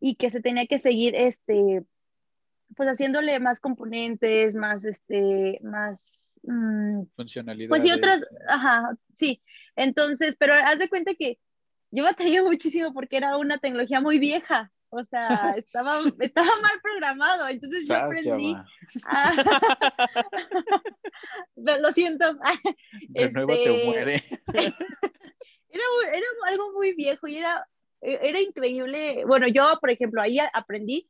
[0.00, 1.84] y que se tenía que seguir, este,
[2.76, 7.68] pues haciéndole más componentes, más, este, más, mm, Funcionalidades.
[7.68, 9.42] pues sí, otras, ajá, sí.
[9.74, 11.38] Entonces, pero haz de cuenta que
[11.90, 14.70] yo batallé muchísimo porque era una tecnología muy vieja.
[14.90, 17.48] O sea, estaba, estaba mal programado.
[17.48, 18.56] Entonces yo aprendí.
[19.04, 19.32] A-
[21.80, 22.36] Lo siento.
[23.08, 24.24] De nuevo te Este, muere.
[25.70, 27.66] Era, era algo muy viejo y era,
[28.00, 29.24] e, era increíble.
[29.26, 31.08] Bueno, yo, por ejemplo, ahí aprendí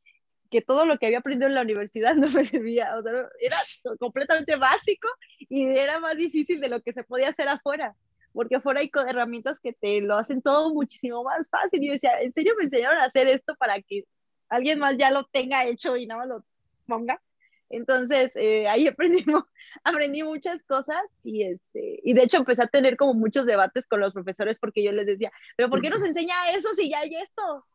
[0.51, 2.97] que todo lo que había aprendido en la universidad no me servía.
[2.97, 3.57] O sea, era
[3.99, 5.07] completamente básico
[5.39, 7.95] y era más difícil de lo que se podía hacer afuera.
[8.33, 11.83] Porque afuera hay herramientas que te lo hacen todo muchísimo más fácil.
[11.83, 14.03] Y yo decía, ¿en serio me enseñaron a hacer esto para que
[14.49, 16.45] alguien más ya lo tenga hecho y nada más lo
[16.85, 17.21] ponga?
[17.69, 19.43] Entonces, eh, ahí aprendí, mu-
[19.83, 23.99] aprendí muchas cosas y, este, y de hecho empecé a tener como muchos debates con
[23.99, 27.15] los profesores porque yo les decía, pero ¿por qué nos enseña eso si ya hay
[27.15, 27.65] esto?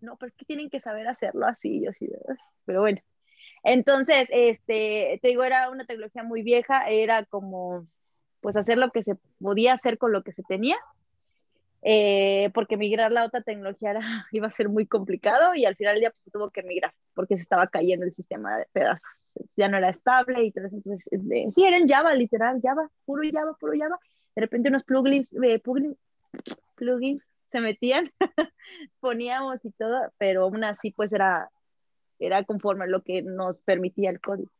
[0.00, 2.08] No, pero es que tienen que saber hacerlo así, yo así,
[2.64, 3.00] pero bueno.
[3.62, 7.86] Entonces, este, te digo, era una tecnología muy vieja, era como,
[8.44, 10.76] pues hacer lo que se podía hacer con lo que se tenía,
[11.82, 14.00] eh, porque migrar la otra tecnología era-
[14.32, 17.42] iba a ser muy complicado y al final día pues, tuvo que migrar porque se
[17.42, 19.10] estaba cayendo el sistema de pedazos,
[19.56, 22.90] ya no era estable y todo eso, entonces, de- sí, era en Java, literal, Java,
[23.06, 23.98] puro Java, puro Java,
[24.36, 25.96] de repente unos plugins, eh, plugins,
[26.76, 28.10] plugins se metían,
[29.00, 31.48] poníamos y todo, pero aún así pues era,
[32.18, 34.50] era conforme a lo que nos permitía el código.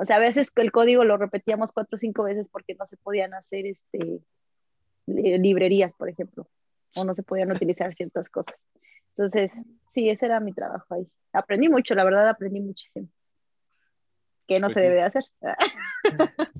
[0.00, 2.96] O sea, a veces el código lo repetíamos cuatro o cinco veces porque no se
[2.96, 4.20] podían hacer este,
[5.04, 6.48] li- librerías, por ejemplo,
[6.96, 8.62] o no se podían utilizar ciertas cosas.
[9.10, 9.52] Entonces,
[9.92, 11.06] sí, ese era mi trabajo ahí.
[11.34, 13.08] Aprendí mucho, la verdad, aprendí muchísimo.
[14.48, 14.84] Que no Pues se sí.
[14.86, 15.22] debe de hacer.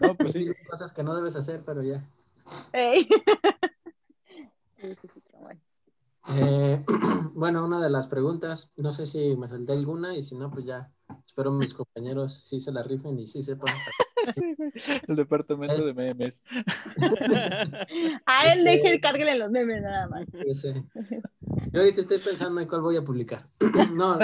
[0.00, 0.52] No, pues sí.
[0.68, 2.04] Cosas que no debes hacer, pero ya.
[2.72, 3.08] Ey.
[4.80, 5.60] Sí, sí, sí, pero bueno.
[6.38, 6.84] Eh,
[7.34, 10.64] bueno, una de las preguntas, no sé si me salté alguna y si no, pues
[10.64, 10.90] ya
[11.30, 13.72] espero mis compañeros sí se la rifen y sí sepan.
[13.72, 14.04] sacar.
[15.08, 16.42] El departamento de memes.
[18.26, 20.26] A él Este- deje cárguele los memes nada más.
[21.72, 23.48] Yo ahorita estoy pensando en cuál voy a publicar.
[23.94, 24.18] no.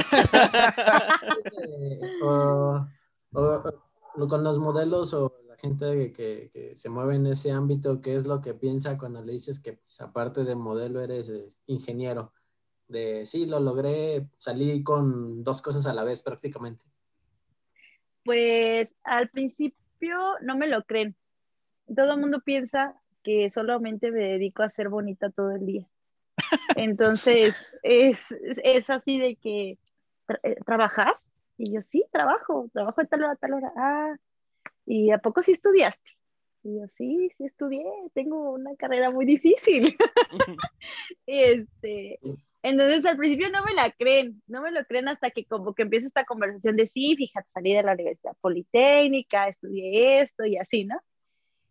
[2.23, 2.87] o,
[3.33, 8.01] o- con los modelos o la gente que, que- que se mueve en ese ámbito,
[8.01, 11.47] ¿qué es lo que piensa cuando le dices que pues, aparte de modelo eres eh,
[11.67, 12.33] ingeniero?
[12.89, 16.85] De sí, lo logré, salí con dos cosas a la vez prácticamente.
[18.27, 21.15] Pues al principio no me lo creen.
[21.95, 25.89] Todo el mundo piensa que solamente me dedico a ser bonita todo el día.
[26.77, 28.33] Entonces, es,
[28.65, 29.79] es- así de que,
[30.27, 31.27] "Tra- eh, ¿trabajas?
[31.57, 33.73] Y yo, sí, trabajo, trabajo de tal hora a tal hora.
[33.77, 34.17] Ah,
[34.85, 36.11] ¿y a poco sí estudiaste?
[36.65, 39.97] Y yo, sí, sí estudié, tengo una carrera muy difícil.
[41.27, 42.19] Este,
[42.71, 45.83] entonces al principio no me la creen, no me lo creen hasta que como que
[45.83, 50.85] empieza esta conversación de sí, fíjate, salí de la Universidad Politécnica, estudié esto y así,
[50.85, 50.97] ¿no?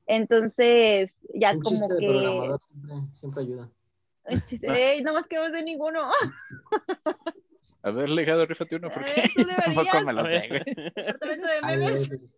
[0.07, 2.05] Entonces, ya Un como chiste de que...
[2.07, 3.69] programador siempre, siempre ayuda.
[4.61, 6.09] Ey, no más que no sé ninguno.
[7.83, 9.23] A ver, legado, rífate uno porque
[9.65, 10.49] tampoco me lo A sé, ver.
[10.49, 10.75] güey.
[10.95, 12.07] Departamento de memes.
[12.09, 12.37] pues,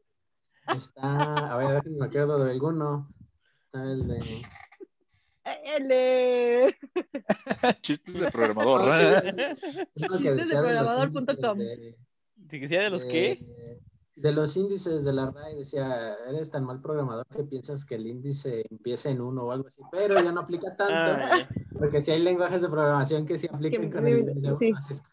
[0.78, 3.10] Está, a ver, déjenme me acuerdo de alguno.
[3.58, 4.20] Está el de.
[5.88, 6.76] De-
[7.82, 8.90] Chistes de programador.
[8.94, 9.56] ¿eh?
[9.96, 11.58] sí, Chistes de los programador.com.
[11.58, 11.96] de-
[12.36, 13.80] ¿De que sea de los de- qué?
[14.16, 18.08] De los índices de la RAI decía, eres tan mal programador que piensas que el
[18.08, 22.12] índice empieza en uno o algo así, pero ya no aplica tanto, Ah, porque si
[22.12, 24.48] hay lenguajes de programación que sí aplican Que- con el índice sí.
[24.48, 25.08] uno, así es que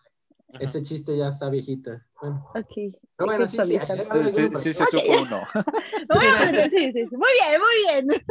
[0.60, 1.90] ese chiste ya está viejito.
[2.22, 2.72] Bueno, Ok.
[3.16, 3.98] pero bueno, sí, sí, hay
[4.32, 5.42] Sí, sí, se supo uno.
[6.14, 6.26] Muy
[7.40, 8.22] bien, muy bien.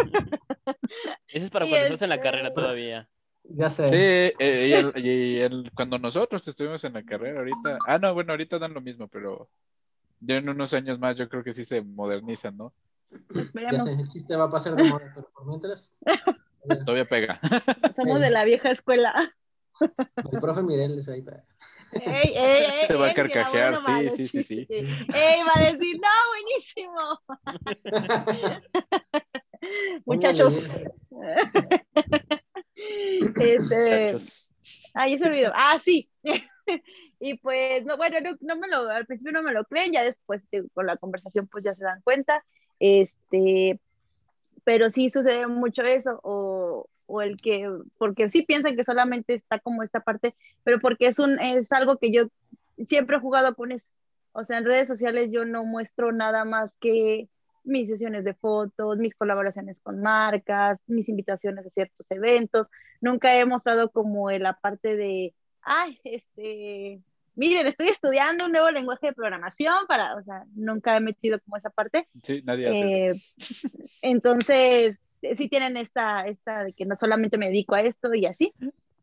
[1.28, 3.10] Ese es para cuando estás en la este- carrera todavía.
[3.46, 3.88] Ya sé.
[3.88, 3.96] Sí,
[4.40, 8.32] eh, y el- y el- cuando nosotros estuvimos en la carrera ahorita, ah, no, bueno,
[8.32, 9.50] ahorita dan lo mismo, pero
[10.22, 12.74] ya en unos años más yo creo que sí se modernizan, ¿no?
[13.54, 15.94] Ya sé, el chiste va a pasar de moda, pero por mientras.
[16.88, 17.40] Todavía pega.
[17.96, 19.34] Somos de la vieja escuela.
[20.32, 21.44] El profe Mireles ahí para.
[21.92, 24.68] Ey, ey, ey, Te va a carcajear, bueno, sí, sí, sí, sí.
[24.70, 27.20] Ey, va a decir, no, buenísimo.
[30.16, 30.84] Muchachos.
[32.76, 33.60] Este,
[34.14, 34.52] Muchachos.
[34.94, 35.52] ah, ya se olvidó.
[35.56, 36.10] Ah, sí.
[37.20, 40.04] y pues, no, bueno, no, no me lo, al principio no me lo creen, ya
[40.04, 42.44] después te- con la conversación pues ya se dan cuenta.
[42.80, 43.80] Este,
[44.64, 49.60] pero sí sucede mucho eso, o, o el que, porque sí piensan que solamente está
[49.60, 52.28] como esta parte, pero porque es, un, es algo que yo
[52.88, 53.92] siempre he jugado con eso.
[54.32, 57.30] O sea, en redes sociales yo no muestro nada más que
[57.64, 62.68] mis sesiones de fotos, mis colaboraciones con marcas, mis invitaciones a ciertos eventos.
[63.02, 67.02] Nunca he mostrado como la parte de, ay, este,
[67.36, 71.58] miren, estoy estudiando un nuevo lenguaje de programación para, o sea, nunca he metido como
[71.58, 72.08] esa parte.
[72.22, 72.80] Sí, nadie hace.
[72.80, 73.14] Eh,
[74.02, 75.00] entonces,
[75.36, 78.54] sí tienen esta, esta de que no solamente me dedico a esto y así.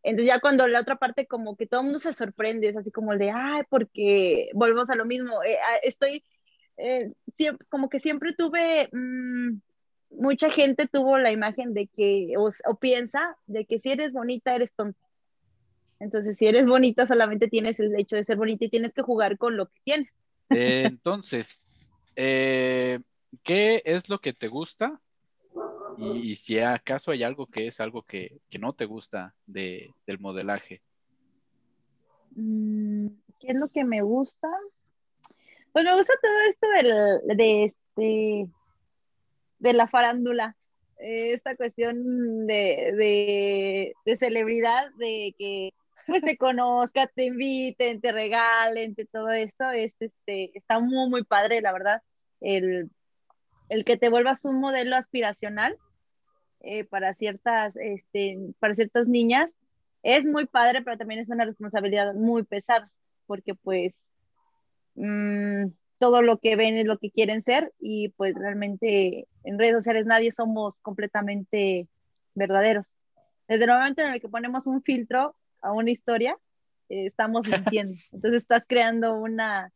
[0.02, 2.90] Entonces ya cuando la otra parte como que todo el mundo se sorprende, es así
[2.90, 6.24] como el de, ay, porque volvemos a lo mismo, eh, ah, estoy,
[6.80, 9.60] eh, siempre, como que siempre tuve, mm,
[10.10, 14.54] mucha gente tuvo la imagen de que, o, o, piensa de que si eres bonita,
[14.54, 14.98] eres tonta.
[15.98, 19.38] Entonces, si eres bonita, solamente tienes el hecho de ser bonita y tienes que jugar
[19.38, 20.10] con lo que tienes.
[20.50, 21.62] entonces,
[22.16, 23.00] eh,
[23.42, 25.00] ¿qué es lo que te gusta
[26.00, 30.82] y, si acaso hay algo que es algo que, no te gusta de, del modelaje.
[32.34, 34.48] Mm, ¿Qué es lo que me gusta?
[35.72, 38.48] Pues me gusta todo esto del, de este
[39.60, 40.56] de la farándula.
[40.98, 45.70] Eh, esta cuestión de, de, celebridad, de que
[46.06, 51.24] pues te conozca, te inviten, te regalen, te todo esto, es este, está muy, muy
[51.24, 52.02] padre, la verdad.
[52.40, 52.90] El,
[53.68, 55.78] el que te vuelvas un modelo aspiracional
[56.60, 59.54] eh, para, ciertas, este, para ciertas niñas
[60.02, 62.90] es muy padre, pero también es una responsabilidad muy pesada,
[63.26, 63.94] porque pues
[64.94, 65.66] mm,
[65.98, 70.06] todo lo que ven es lo que quieren ser y pues realmente en redes sociales
[70.06, 71.88] nadie somos completamente
[72.34, 72.86] verdaderos.
[73.48, 76.36] Desde el momento en el que ponemos un filtro a una historia,
[76.88, 77.94] eh, estamos mintiendo.
[78.12, 79.72] Entonces estás creando una,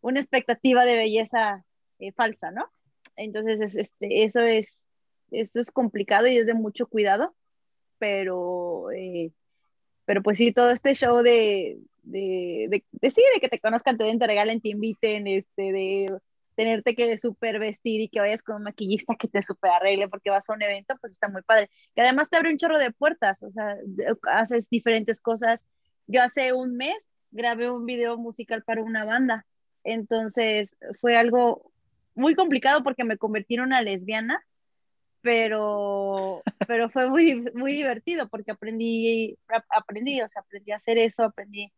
[0.00, 1.64] una expectativa de belleza
[1.98, 2.70] eh, falsa, ¿no?
[3.16, 4.86] Entonces, este, eso es,
[5.30, 7.34] esto es complicado y es de mucho cuidado,
[7.98, 9.32] pero, eh,
[10.06, 13.96] pero pues sí, todo este show de, de, de, de, sí, de que te conozcan,
[13.96, 16.20] te den, te regalen, te inviten, este, de
[16.54, 20.30] tenerte que super vestir y que vayas con un maquillista que te super arregle porque
[20.30, 21.70] vas a un evento, pues está muy padre.
[21.94, 23.76] Que además te abre un chorro de puertas, o sea,
[24.32, 25.62] haces diferentes cosas.
[26.06, 29.46] Yo hace un mes grabé un video musical para una banda,
[29.84, 31.72] entonces fue algo
[32.14, 34.44] muy complicado porque me convertí en una lesbiana,
[35.22, 39.38] pero, pero fue muy, muy divertido porque aprendí,
[39.70, 41.72] aprendí, o sea, aprendí a hacer eso, aprendí,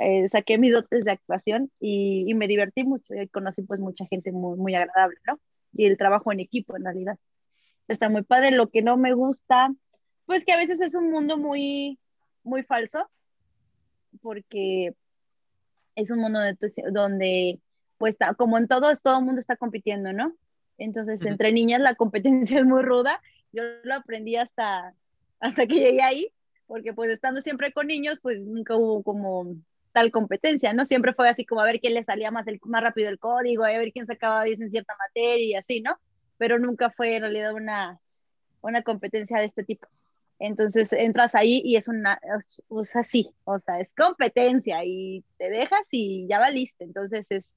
[0.00, 4.06] eh, saqué mis dotes de actuación y, y, me divertí mucho y conocí pues mucha
[4.06, 5.40] gente muy, muy agradable, ¿no?
[5.72, 7.18] Y el trabajo en equipo en realidad.
[7.88, 8.50] Está muy padre.
[8.52, 9.74] Lo que no me gusta,
[10.26, 11.98] pues que a veces es un mundo muy,
[12.42, 13.10] muy falso,
[14.22, 14.94] porque
[15.94, 16.40] es un mundo
[16.92, 17.60] donde
[17.98, 20.32] pues como en todo, todo el mundo está compitiendo, ¿no?
[20.78, 23.20] Entonces, entre niñas la competencia es muy ruda.
[23.52, 24.94] Yo lo aprendí hasta,
[25.40, 26.32] hasta que llegué ahí,
[26.66, 29.56] porque pues estando siempre con niños, pues nunca hubo como
[29.98, 30.84] tal competencia, ¿no?
[30.84, 33.64] Siempre fue así como a ver quién le salía más, el, más rápido el código,
[33.64, 35.98] a ver quién sacaba 10 en cierta materia y así, ¿no?
[36.36, 38.00] Pero nunca fue en realidad una,
[38.60, 39.88] una competencia de este tipo.
[40.38, 42.20] Entonces entras ahí y es una,
[42.68, 46.84] o sea, sí, o sea, es competencia y te dejas y ya valiste.
[46.84, 47.48] Entonces es,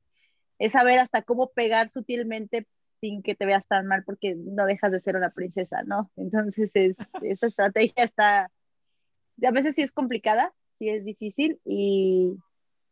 [0.58, 2.66] es saber hasta cómo pegar sutilmente
[3.02, 6.12] sin que te veas tan mal porque no dejas de ser una princesa, ¿no?
[6.18, 8.52] Entonces, es, esta estrategia está,
[9.44, 10.54] a veces sí es complicada,
[10.90, 12.36] es difícil y,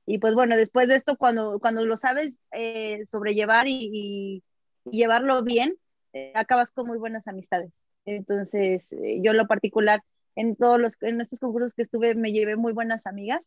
[0.06, 4.43] y pues bueno, después de esto, cuando, cuando lo sabes eh, sobrellevar y,
[4.86, 5.75] llevarlo bien,
[6.13, 7.91] eh, acabas con muy buenas amistades.
[8.06, 10.02] Entonces, eh, yo lo particular,
[10.36, 13.41] en todos los, en estos concursos que estuve, me llevé muy buenas amigas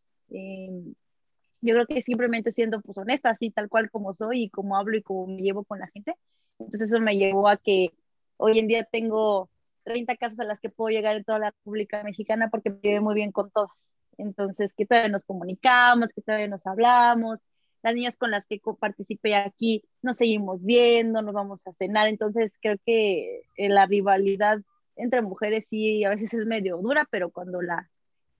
[1.62, 4.96] yo creo que simplemente siendo pues honesta, así tal cual como soy y como hablo
[4.96, 6.14] y como me llevo con la gente.
[6.58, 7.90] Entonces eso me llevó a que
[8.36, 9.48] hoy en día tengo
[9.84, 13.04] 30 casas a las que puedo llegar en toda la República Mexicana porque me llevo
[13.04, 13.70] muy bien con todas.
[14.18, 17.40] Entonces, que todavía nos comunicamos, que todavía nos hablamos.
[17.82, 22.08] Las niñas con las que participé aquí nos seguimos viendo, nos vamos a cenar.
[22.08, 24.60] Entonces, creo que eh, la rivalidad
[24.96, 27.90] entre mujeres sí a veces es medio dura, pero cuando la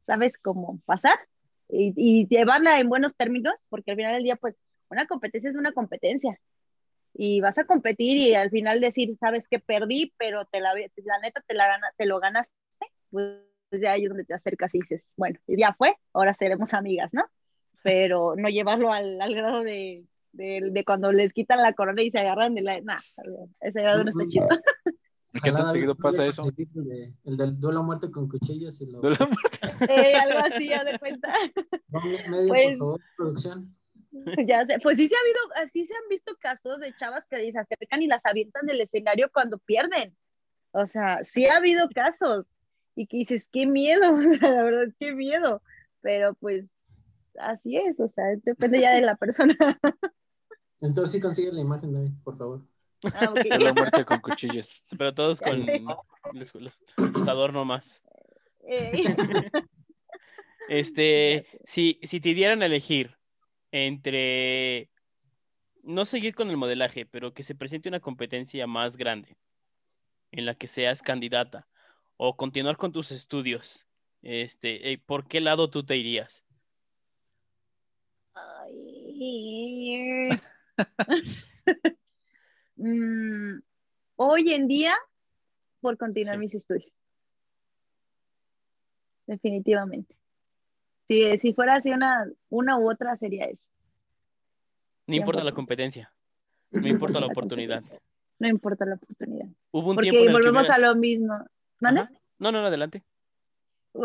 [0.07, 1.19] sabes cómo pasar,
[1.69, 4.57] y, llevarla en buenos términos, porque al final del día, pues,
[4.91, 6.39] una competencia es una competencia.
[7.15, 11.19] Y vas a competir y al final decir, sabes que perdí, pero te la, la
[11.21, 12.55] neta te, la te lo ganaste,
[13.11, 17.11] pues ya ahí es donde te acercas y dices, bueno, ya fue, ahora seremos amigas,
[17.13, 17.25] ¿no?
[17.83, 22.11] Pero no llevarlo al, al grado de, de, de, cuando les quitan la corona y
[22.11, 22.81] se agarran de la...
[22.81, 23.01] Nah,
[23.61, 24.49] ese grado no está chido.
[25.43, 26.45] ¿Qué tan seguido pasa eso?
[27.25, 29.01] el del duelo a muerte con cuchillos y lo...
[29.01, 29.59] ¿Duelo a muerte?
[29.93, 31.33] Eh, algo así, ya de cuenta.
[31.91, 33.77] medio, pues, por favor, producción.
[34.47, 37.51] Ya sé, pues sí se ha habido, así se han visto casos de chavas que
[37.51, 40.15] se acercan y las avientan del escenario cuando pierden.
[40.73, 42.47] O sea, sí ha habido casos
[42.95, 45.63] y que dices, qué miedo, o sea, la verdad, qué miedo,
[46.01, 46.67] pero pues
[47.39, 49.57] así es, o sea, depende ya de la persona.
[50.81, 52.63] Entonces sí consigue la imagen, David, por favor.
[53.15, 53.43] Ah, ok.
[53.43, 54.85] De la muerte con cuchillos.
[54.97, 55.65] Pero todos con
[56.33, 58.03] los, los- asustador nomás.
[60.69, 63.17] Este, si, si te dieran a elegir
[63.73, 64.89] entre
[65.83, 69.37] no seguir con el modelaje, pero que se presente una competencia más grande
[70.31, 71.69] en la que seas candidata
[72.17, 73.87] o continuar con tus estudios,
[74.23, 76.45] este, eh, ¿por qué lado tú te irías?
[78.35, 80.31] ay.
[82.77, 83.61] Mm,
[84.17, 84.95] hoy en día,
[85.81, 86.41] por continuar Sí.
[86.41, 86.91] mis estudios.
[89.27, 90.17] Definitivamente.
[91.07, 93.63] Si, si fuera así una, una u otra, sería eso.
[95.07, 95.55] No importa la 100%.
[95.55, 96.13] competencia,
[96.71, 97.83] no importa la oportunidad.
[98.39, 99.47] No importa la oportunidad.
[99.71, 101.47] Hubo un Porque tiempo en el que volvemos a lo mismo.
[101.83, 102.03] ¿Mande?
[102.39, 103.05] No, no, no, adelante.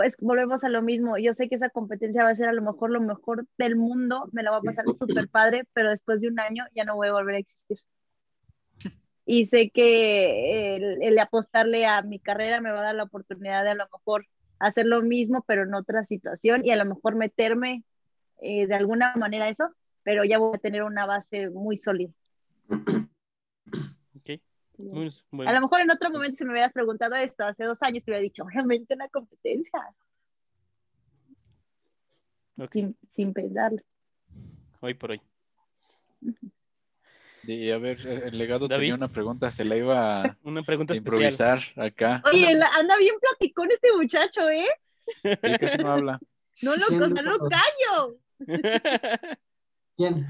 [0.04, 1.18] es- volvemos a lo mismo.
[1.18, 4.28] Yo sé que esa competencia va a ser a lo mejor lo mejor del mundo,
[4.34, 7.08] me la va a pasar súper padre, pero después de un año ya no voy
[7.08, 7.80] a volver a existir.
[9.30, 13.64] Y sé que el, el apostarle a mi carrera me va a dar la oportunidad
[13.66, 14.26] de a lo mejor
[14.58, 17.84] hacer lo mismo, pero en otra situación y a lo mejor meterme
[18.42, 19.70] eh, de alguna manera a eso,
[20.04, 22.14] pero ya voy a tener una base muy sólida.
[24.80, 25.52] Ok, muy bueno.
[25.52, 28.12] A lo mejor en otro momento si me hubieras preguntado esto hace dos años te
[28.12, 29.80] hubiera dicho, obviamente una competencia,
[32.72, 33.82] sin, sin pensarlo.
[34.82, 35.22] Hoy por hoy.
[37.44, 38.82] Y a ver, eh, el legado David.
[38.82, 41.22] tenía una pregunta, se la iba a Una pregunta especial.
[41.24, 42.22] improvisar acá.
[42.26, 44.68] Oye, la- anda bien platicón este muchacho, ¿eh?
[45.24, 46.20] Sí, casi no habla.
[46.64, 48.18] No lo, ¿Quién o sea, no callo.
[49.96, 50.26] ¿Quién?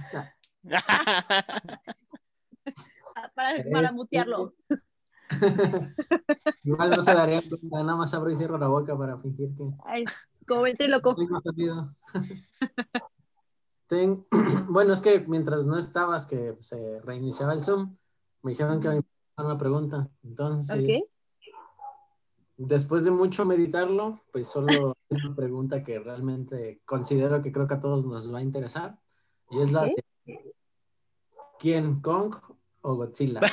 [3.35, 4.53] Para, para mutearlo.
[6.63, 9.71] Igual no se daría cuenta, nada más abro y cierro la boca para fingir que
[9.85, 10.05] Ay,
[10.47, 11.15] comente loco.
[11.15, 11.95] tengo sonido.
[13.87, 14.25] Ten-
[14.69, 17.95] Bueno, es que mientras no estabas, que se reiniciaba el Zoom,
[18.43, 20.09] me dijeron que me iban a hacer una pregunta.
[20.23, 21.03] Entonces,
[22.57, 27.79] después de mucho meditarlo, pues solo una pregunta que realmente considero que creo que a
[27.79, 28.99] todos nos va a interesar.
[29.49, 30.03] Y es la de
[31.59, 32.35] ¿quién, Kong
[32.87, 33.41] o Godzilla?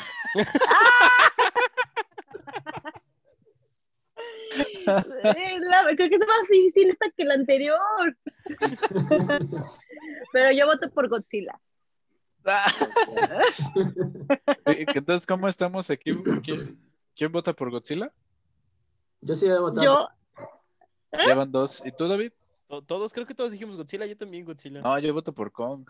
[4.56, 7.80] Eh, la- creo que es más difícil esta que la anterior.
[10.32, 11.58] Pero yo voto por Godzilla.
[14.66, 16.12] Eh, Entonces, ¿cómo estamos aquí?
[16.42, 16.78] ¿Quién,
[17.16, 18.12] quién vota por Godzilla?
[19.20, 19.84] Yo sí voy a votar.
[19.84, 20.08] Yo,
[21.26, 21.82] Ya van dos.
[21.84, 22.32] ¿Y tú, David?
[22.68, 24.80] To- Todos, creo que todos dijimos Godzilla, yo también Godzilla.
[24.82, 25.88] No, yo voto por Kong.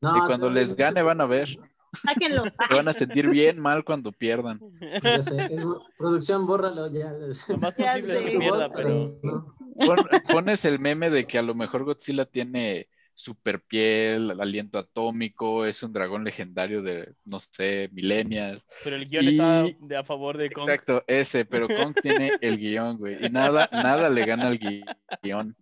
[0.00, 1.48] No, y cuando no, les es- gane van a ver.
[1.94, 2.44] Sáquenlo.
[2.68, 4.60] Se van a sentir bien mal cuando pierdan.
[5.02, 5.64] Ya sé, es
[5.98, 7.12] producción, bórralo ya.
[7.48, 9.54] Lo más Ya posible es mierda, voz, pero no.
[9.76, 15.66] Pon- pones el meme de que a lo mejor Godzilla tiene super piel, aliento atómico,
[15.66, 18.66] es un dragón legendario de, no sé, milenias.
[18.82, 20.68] pero el guion Y- está de, a favor de Kong.
[20.68, 23.24] Exacto, ese, pero Kong tiene el guion, güey.
[23.24, 24.84] Y nada, nada le gana al gui-
[25.22, 25.56] guion.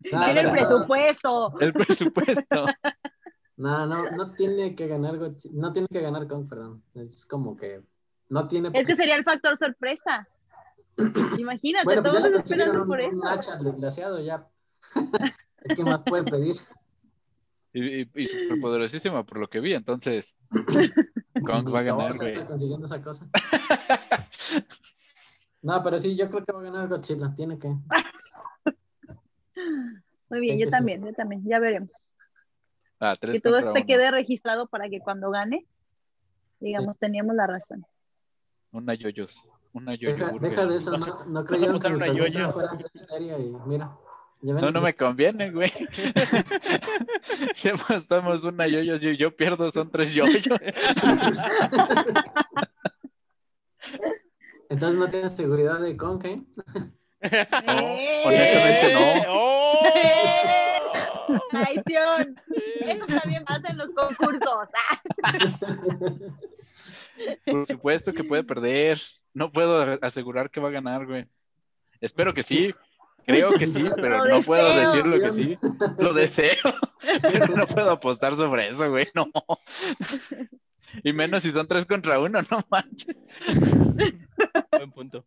[0.00, 1.58] Tiene el presupuesto.
[1.60, 2.66] El presupuesto.
[3.58, 5.18] No, no, no tiene que ganar
[5.52, 6.82] no tiene que ganar Kong, perdón.
[6.94, 7.82] Es como que
[8.30, 10.26] no tiene Es que sería el factor sorpresa.
[11.38, 13.28] Imagínate, Bueno, pues todos esperando por un, un eso.
[13.28, 14.48] hacha desgraciado, ya.
[15.76, 16.56] ¿Qué más puede pedir?
[17.72, 20.34] Y, y, y superpoderosísima por lo que vi, entonces
[21.44, 22.12] Kong va a ganar,
[22.46, 23.28] consiguiendo esa cosa.
[25.60, 27.66] No, pero sí, yo creo que va a ganar Godzilla, tiene que.
[30.30, 31.42] Muy bien, Hay yo que también, yo también.
[31.44, 31.90] Ya veremos.
[33.00, 33.86] Ah, tres Que todo esto uno.
[33.86, 35.66] quede registrado para que cuando gane,
[36.60, 37.86] digamos, teníamos la razón.
[38.72, 39.48] Una yoyos.
[39.72, 42.52] Una yoyo Deja, de eso, no, no creyeron que una yoyo.
[42.94, 43.96] seria y mira.
[44.40, 45.70] No, no me conviene, güey.
[47.56, 50.46] si apostamos una yoyo, yo, yo pierdo, son tres yoyos.
[54.68, 55.96] Entonces no tienes seguridad de ¿eh?
[57.20, 58.22] ¡Eh!
[58.24, 59.00] honestamente no.
[59.28, 60.77] ¡Oh!
[61.50, 62.40] Traición.
[62.80, 64.68] Eso también pasa en los concursos.
[67.44, 69.00] Por supuesto que puede perder.
[69.34, 71.26] No puedo asegurar que va a ganar, güey.
[72.00, 72.74] Espero que sí.
[73.26, 74.90] Creo que sí, pero Lo no puedo deseo.
[74.90, 75.58] decirlo que sí.
[75.98, 76.56] Lo deseo.
[77.22, 79.06] Pero no puedo apostar sobre eso, güey.
[79.14, 79.30] No.
[81.04, 83.22] Y menos si son tres contra uno, no manches.
[84.72, 85.26] Buen punto.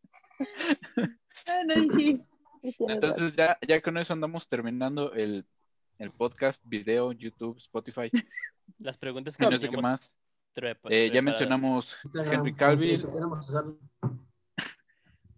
[2.88, 5.46] Entonces ya, ya con eso andamos terminando el,
[6.02, 8.10] el podcast, video, YouTube, Spotify
[8.80, 10.16] Las preguntas que no sé qué más.
[10.56, 12.98] trepa- Eh, ya mencionamos Instagram, Henry Calvin.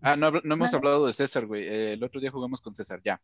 [0.05, 1.63] Ah, no, no hemos hablado de César, güey.
[1.63, 3.21] Eh, el otro día jugamos con César, ya.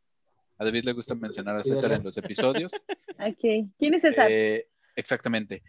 [0.58, 2.72] A David le gusta mencionar a César en los episodios.
[3.20, 3.68] Ok.
[3.78, 4.28] ¿Quién es César?
[4.32, 5.62] Eh, exactamente.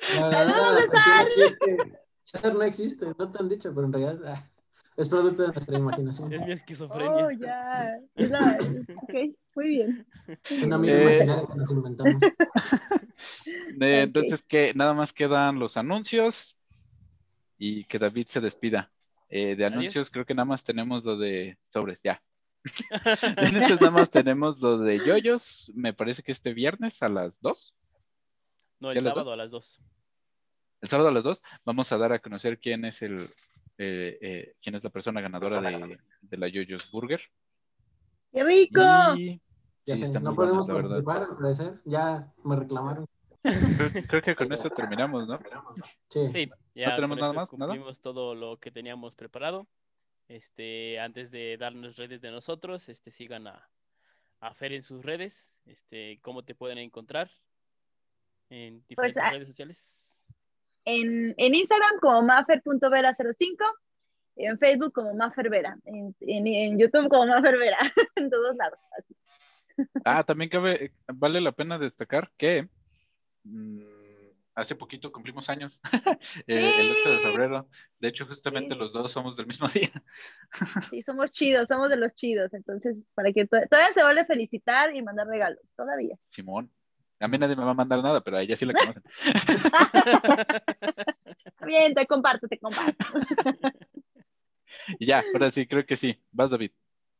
[0.00, 1.76] ¡Saludos, que
[2.22, 4.40] César no existe, no te han dicho, pero en realidad ah,
[4.96, 6.32] es producto de nuestra imaginación.
[6.32, 7.26] Es mi esquizofrenia.
[7.26, 7.98] Oh, ya.
[8.14, 8.58] Es la...
[9.02, 9.14] Ok,
[9.54, 10.06] muy bien.
[10.48, 12.22] Es una amiga Eh, imaginaria que nos inventamos.
[12.22, 14.02] Eh.
[14.02, 16.56] Entonces, que nada más quedan los anuncios
[17.58, 18.90] y que David se despida.
[19.28, 22.22] Eh, de anuncios, creo que nada más tenemos lo de sobres, ya.
[23.36, 25.70] De anuncios, nada más tenemos lo de yoyos.
[25.74, 27.74] Me parece que este viernes a las 2.
[28.80, 29.80] No, ¿Sí el a las sábado a las 2.
[30.82, 33.30] El sábado a las 2 vamos a dar a conocer quién es el
[33.82, 37.22] eh, eh, quién es la persona ganadora de, de la Yoyos Burger.
[38.30, 38.82] ¡Qué rico!
[39.16, 39.40] Y
[39.86, 41.80] Ya sí, sé, no buenas, podemos participar, al parecer.
[41.86, 43.06] Ya me reclamaron.
[43.42, 45.40] Creo, que con eso terminamos, ¿no?
[46.08, 46.28] Sí.
[46.28, 47.50] Sí, ya tenemos nada más?
[47.54, 47.72] ¿Nada?
[47.72, 49.66] cumplimos todo lo que teníamos preparado.
[50.28, 53.66] Este, antes de darnos redes de nosotros, este, sigan a,
[54.40, 55.54] a Fer en sus redes.
[55.64, 57.30] Este, ¿cómo te pueden encontrar?
[58.50, 59.99] En diferentes ah, redes sociales.
[60.92, 63.56] En, en Instagram como mafer.vera05,
[64.36, 67.78] en Facebook como mafervera, en, en, en YouTube como mafervera,
[68.16, 68.78] en todos lados.
[68.98, 69.14] así.
[70.04, 72.68] Ah, también cabe, vale la pena destacar que
[73.44, 73.80] mm,
[74.54, 75.80] hace poquito cumplimos años,
[76.46, 77.68] eh, el 8 de febrero.
[77.98, 78.78] De hecho, justamente Sí.
[78.78, 79.90] los dos somos del mismo día.
[80.90, 82.52] Sí, somos chidos, somos de los chidos.
[82.52, 86.16] Entonces, para que to- todavía se vale felicitar y mandar regalos, todavía.
[86.20, 86.70] Simón.
[87.20, 89.02] A mí nadie me va a mandar nada, pero a ella sí la conocen.
[91.66, 93.04] Bien, te comparto, te comparto.
[94.98, 96.18] Y ya, ahora sí, creo que sí.
[96.32, 96.72] Vas, David.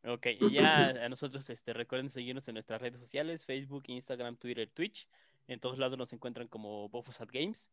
[0.04, 4.70] Ok, y ya a nosotros este, recuerden seguirnos en nuestras redes sociales, Facebook, Instagram, Twitter,
[4.70, 5.06] Twitch.
[5.46, 7.70] En todos lados nos encuentran como Bofos at Games.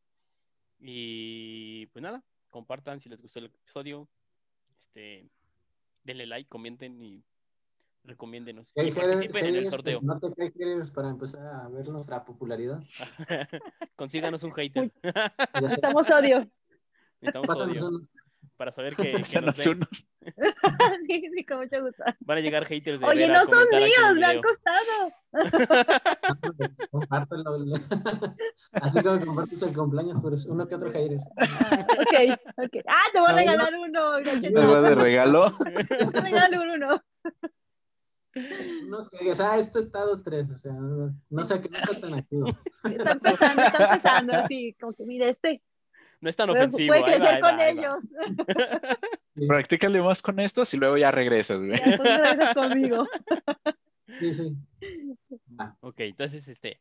[0.79, 4.09] Y pues nada, compartan si les gustó el episodio.
[4.77, 5.29] Este,
[6.03, 7.23] denle like, comenten y
[8.07, 8.71] recomiéndenos.
[8.75, 9.99] Y participen en el haters, sorteo.
[9.99, 12.79] pues no te haters para empezar a ver nuestra popularidad.
[13.95, 14.91] Consíganos un hater.
[15.61, 16.49] Necesitamos odio.
[17.21, 18.09] Necesitamos pásanos odio unos-
[18.55, 19.69] para saber que, que nos ven.
[19.77, 20.07] unos.
[21.07, 22.03] Sí, sí, con mucho gusto.
[22.19, 25.11] Van a llegar haters de Oye, Vera no son míos, me han costado.
[26.91, 27.55] compártelo.
[28.73, 31.19] Así como compartes el cumpleaños, pero es uno que otro hater.
[31.37, 32.83] Ah, ok, ok.
[32.87, 34.59] Ah, te voy a regalar uno, Me gachete.
[34.59, 35.57] va de regalo.
[35.57, 37.03] Te voy a regalar uno.
[38.87, 42.13] No sé, ah, esto está dos, tres, o sea, no, sé que no sea tan
[42.13, 42.47] activo.
[42.83, 45.61] Está empezando, está empezando, así, como que mira, este
[46.21, 46.87] No es tan ofensivo.
[46.93, 47.81] puede crecer ahí va, con ahí va.
[47.81, 49.47] ellos.
[49.47, 51.77] Practícale más con estos y luego ya regresas, güey.
[51.79, 53.07] Ya, después regresas conmigo.
[54.19, 54.55] Sí, sí.
[55.81, 56.79] Ok, entonces este.